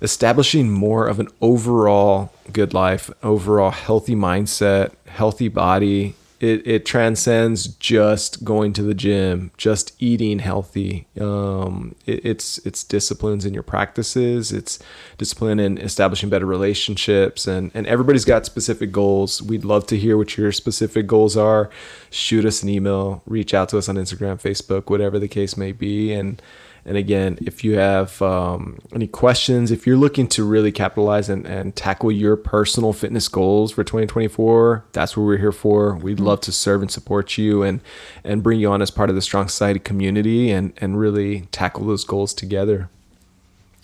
establishing 0.00 0.70
more 0.70 1.08
of 1.08 1.18
an 1.18 1.28
overall 1.40 2.32
good 2.52 2.72
life, 2.72 3.10
overall 3.22 3.70
healthy 3.70 4.14
mindset, 4.14 4.92
healthy 5.06 5.48
body, 5.48 6.14
it, 6.40 6.66
it 6.66 6.86
transcends 6.86 7.66
just 7.66 8.44
going 8.44 8.72
to 8.74 8.82
the 8.82 8.94
gym, 8.94 9.50
just 9.56 9.92
eating 9.98 10.38
healthy. 10.38 11.08
Um, 11.20 11.96
it, 12.06 12.24
it's 12.24 12.58
it's 12.58 12.84
disciplines 12.84 13.44
in 13.44 13.52
your 13.52 13.64
practices. 13.64 14.52
It's 14.52 14.78
discipline 15.16 15.58
in 15.58 15.78
establishing 15.78 16.28
better 16.28 16.46
relationships, 16.46 17.46
and 17.46 17.72
and 17.74 17.86
everybody's 17.86 18.24
got 18.24 18.46
specific 18.46 18.92
goals. 18.92 19.42
We'd 19.42 19.64
love 19.64 19.86
to 19.88 19.96
hear 19.96 20.16
what 20.16 20.36
your 20.36 20.52
specific 20.52 21.06
goals 21.06 21.36
are. 21.36 21.70
Shoot 22.10 22.44
us 22.44 22.62
an 22.62 22.68
email, 22.68 23.22
reach 23.26 23.52
out 23.52 23.68
to 23.70 23.78
us 23.78 23.88
on 23.88 23.96
Instagram, 23.96 24.40
Facebook, 24.40 24.90
whatever 24.90 25.18
the 25.18 25.28
case 25.28 25.56
may 25.56 25.72
be, 25.72 26.12
and 26.12 26.40
and 26.88 26.96
again, 26.96 27.36
if 27.42 27.62
you 27.62 27.76
have 27.76 28.20
um, 28.22 28.78
any 28.94 29.06
questions, 29.06 29.70
if 29.70 29.86
you're 29.86 29.98
looking 29.98 30.26
to 30.28 30.42
really 30.42 30.72
capitalize 30.72 31.28
and, 31.28 31.46
and 31.46 31.76
tackle 31.76 32.10
your 32.10 32.34
personal 32.34 32.94
fitness 32.94 33.28
goals 33.28 33.72
for 33.72 33.84
2024, 33.84 34.86
that's 34.92 35.14
what 35.14 35.24
we're 35.24 35.36
here 35.36 35.52
for. 35.52 35.96
We'd 35.96 36.18
love 36.18 36.40
to 36.40 36.52
serve 36.52 36.80
and 36.80 36.90
support 36.90 37.36
you 37.36 37.62
and 37.62 37.82
and 38.24 38.42
bring 38.42 38.58
you 38.58 38.70
on 38.70 38.80
as 38.80 38.90
part 38.90 39.10
of 39.10 39.16
the 39.16 39.20
Strong 39.20 39.48
Society 39.48 39.78
community 39.78 40.50
and 40.50 40.72
and 40.78 40.98
really 40.98 41.42
tackle 41.52 41.84
those 41.84 42.04
goals 42.04 42.32
together. 42.32 42.88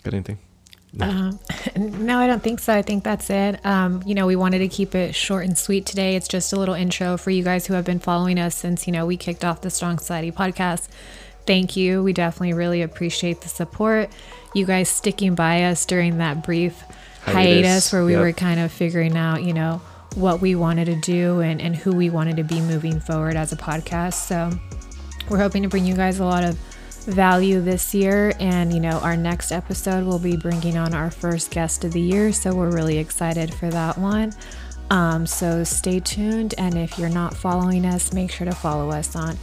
Got 0.03 0.15
anything? 0.15 0.39
No. 0.91 1.07
Um, 1.07 1.39
no, 2.05 2.17
I 2.17 2.25
don't 2.25 2.41
think 2.41 2.59
so. 2.59 2.73
I 2.73 2.81
think 2.81 3.03
that's 3.03 3.29
it. 3.29 3.63
Um, 3.63 4.01
you 4.03 4.15
know, 4.15 4.25
we 4.25 4.35
wanted 4.35 4.59
to 4.59 4.67
keep 4.67 4.95
it 4.95 5.13
short 5.13 5.45
and 5.45 5.55
sweet 5.55 5.85
today. 5.85 6.15
It's 6.15 6.27
just 6.27 6.53
a 6.53 6.55
little 6.55 6.73
intro 6.73 7.17
for 7.17 7.29
you 7.29 7.43
guys 7.43 7.67
who 7.67 7.75
have 7.75 7.85
been 7.85 7.99
following 7.99 8.39
us 8.39 8.55
since, 8.55 8.87
you 8.87 8.93
know, 8.93 9.05
we 9.05 9.15
kicked 9.15 9.45
off 9.45 9.61
the 9.61 9.69
Strong 9.69 9.99
Society 9.99 10.31
podcast 10.31 10.87
thank 11.45 11.75
you. 11.75 12.03
We 12.03 12.13
definitely 12.13 12.53
really 12.53 12.81
appreciate 12.81 13.41
the 13.41 13.49
support. 13.49 14.09
You 14.53 14.65
guys 14.65 14.89
sticking 14.89 15.35
by 15.35 15.63
us 15.63 15.85
during 15.85 16.17
that 16.19 16.43
brief 16.43 16.81
hiatus, 17.21 17.33
Hiatus, 17.33 17.93
where 17.93 18.05
we 18.05 18.13
yep. 18.13 18.21
were 18.21 18.31
kind 18.33 18.59
of 18.59 18.71
figuring 18.71 19.17
out, 19.17 19.43
you 19.43 19.53
know, 19.53 19.81
what 20.15 20.41
we 20.41 20.55
wanted 20.55 20.85
to 20.85 20.95
do 20.95 21.41
and, 21.41 21.61
and 21.61 21.75
who 21.75 21.93
we 21.93 22.09
wanted 22.09 22.37
to 22.37 22.43
be 22.43 22.61
moving 22.61 22.99
forward 22.99 23.35
as 23.35 23.51
a 23.51 23.57
podcast. 23.57 24.13
So 24.13 24.51
we're 25.29 25.39
hoping 25.39 25.63
to 25.63 25.69
bring 25.69 25.85
you 25.85 25.95
guys 25.95 26.19
a 26.19 26.25
lot 26.25 26.43
of 26.43 26.57
value 27.05 27.61
this 27.61 27.93
year. 27.93 28.33
And, 28.39 28.73
you 28.73 28.79
know, 28.79 28.99
our 28.99 29.17
next 29.17 29.51
episode 29.51 30.05
will 30.05 30.19
be 30.19 30.37
bringing 30.37 30.77
on 30.77 30.93
our 30.93 31.11
first 31.11 31.51
guest 31.51 31.83
of 31.83 31.91
the 31.91 32.01
year. 32.01 32.31
So 32.31 32.53
we're 32.55 32.71
really 32.71 32.97
excited 32.97 33.53
for 33.53 33.69
that 33.69 33.97
one. 33.97 34.33
Um, 34.89 35.25
so 35.25 35.63
stay 35.63 35.99
tuned. 35.99 36.53
And 36.57 36.77
if 36.77 36.97
you're 36.97 37.09
not 37.09 37.35
following 37.35 37.85
us, 37.85 38.13
make 38.13 38.31
sure 38.31 38.45
to 38.45 38.55
follow 38.55 38.91
us 38.91 39.15
on 39.15 39.37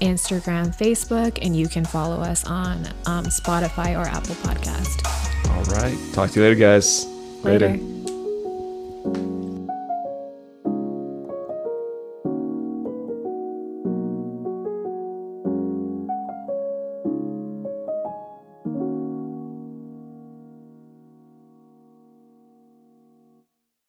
Instagram, 0.00 0.74
Facebook, 0.74 1.38
and 1.42 1.56
you 1.56 1.68
can 1.68 1.84
follow 1.84 2.20
us 2.20 2.44
on 2.44 2.86
um, 3.06 3.24
Spotify 3.26 3.98
or 3.98 4.06
Apple 4.08 4.34
Podcast. 4.36 5.04
All 5.50 5.64
right. 5.76 5.96
Talk 6.14 6.30
to 6.30 6.40
you 6.40 6.46
later, 6.46 6.60
guys. 6.60 7.06
Later. 7.42 7.78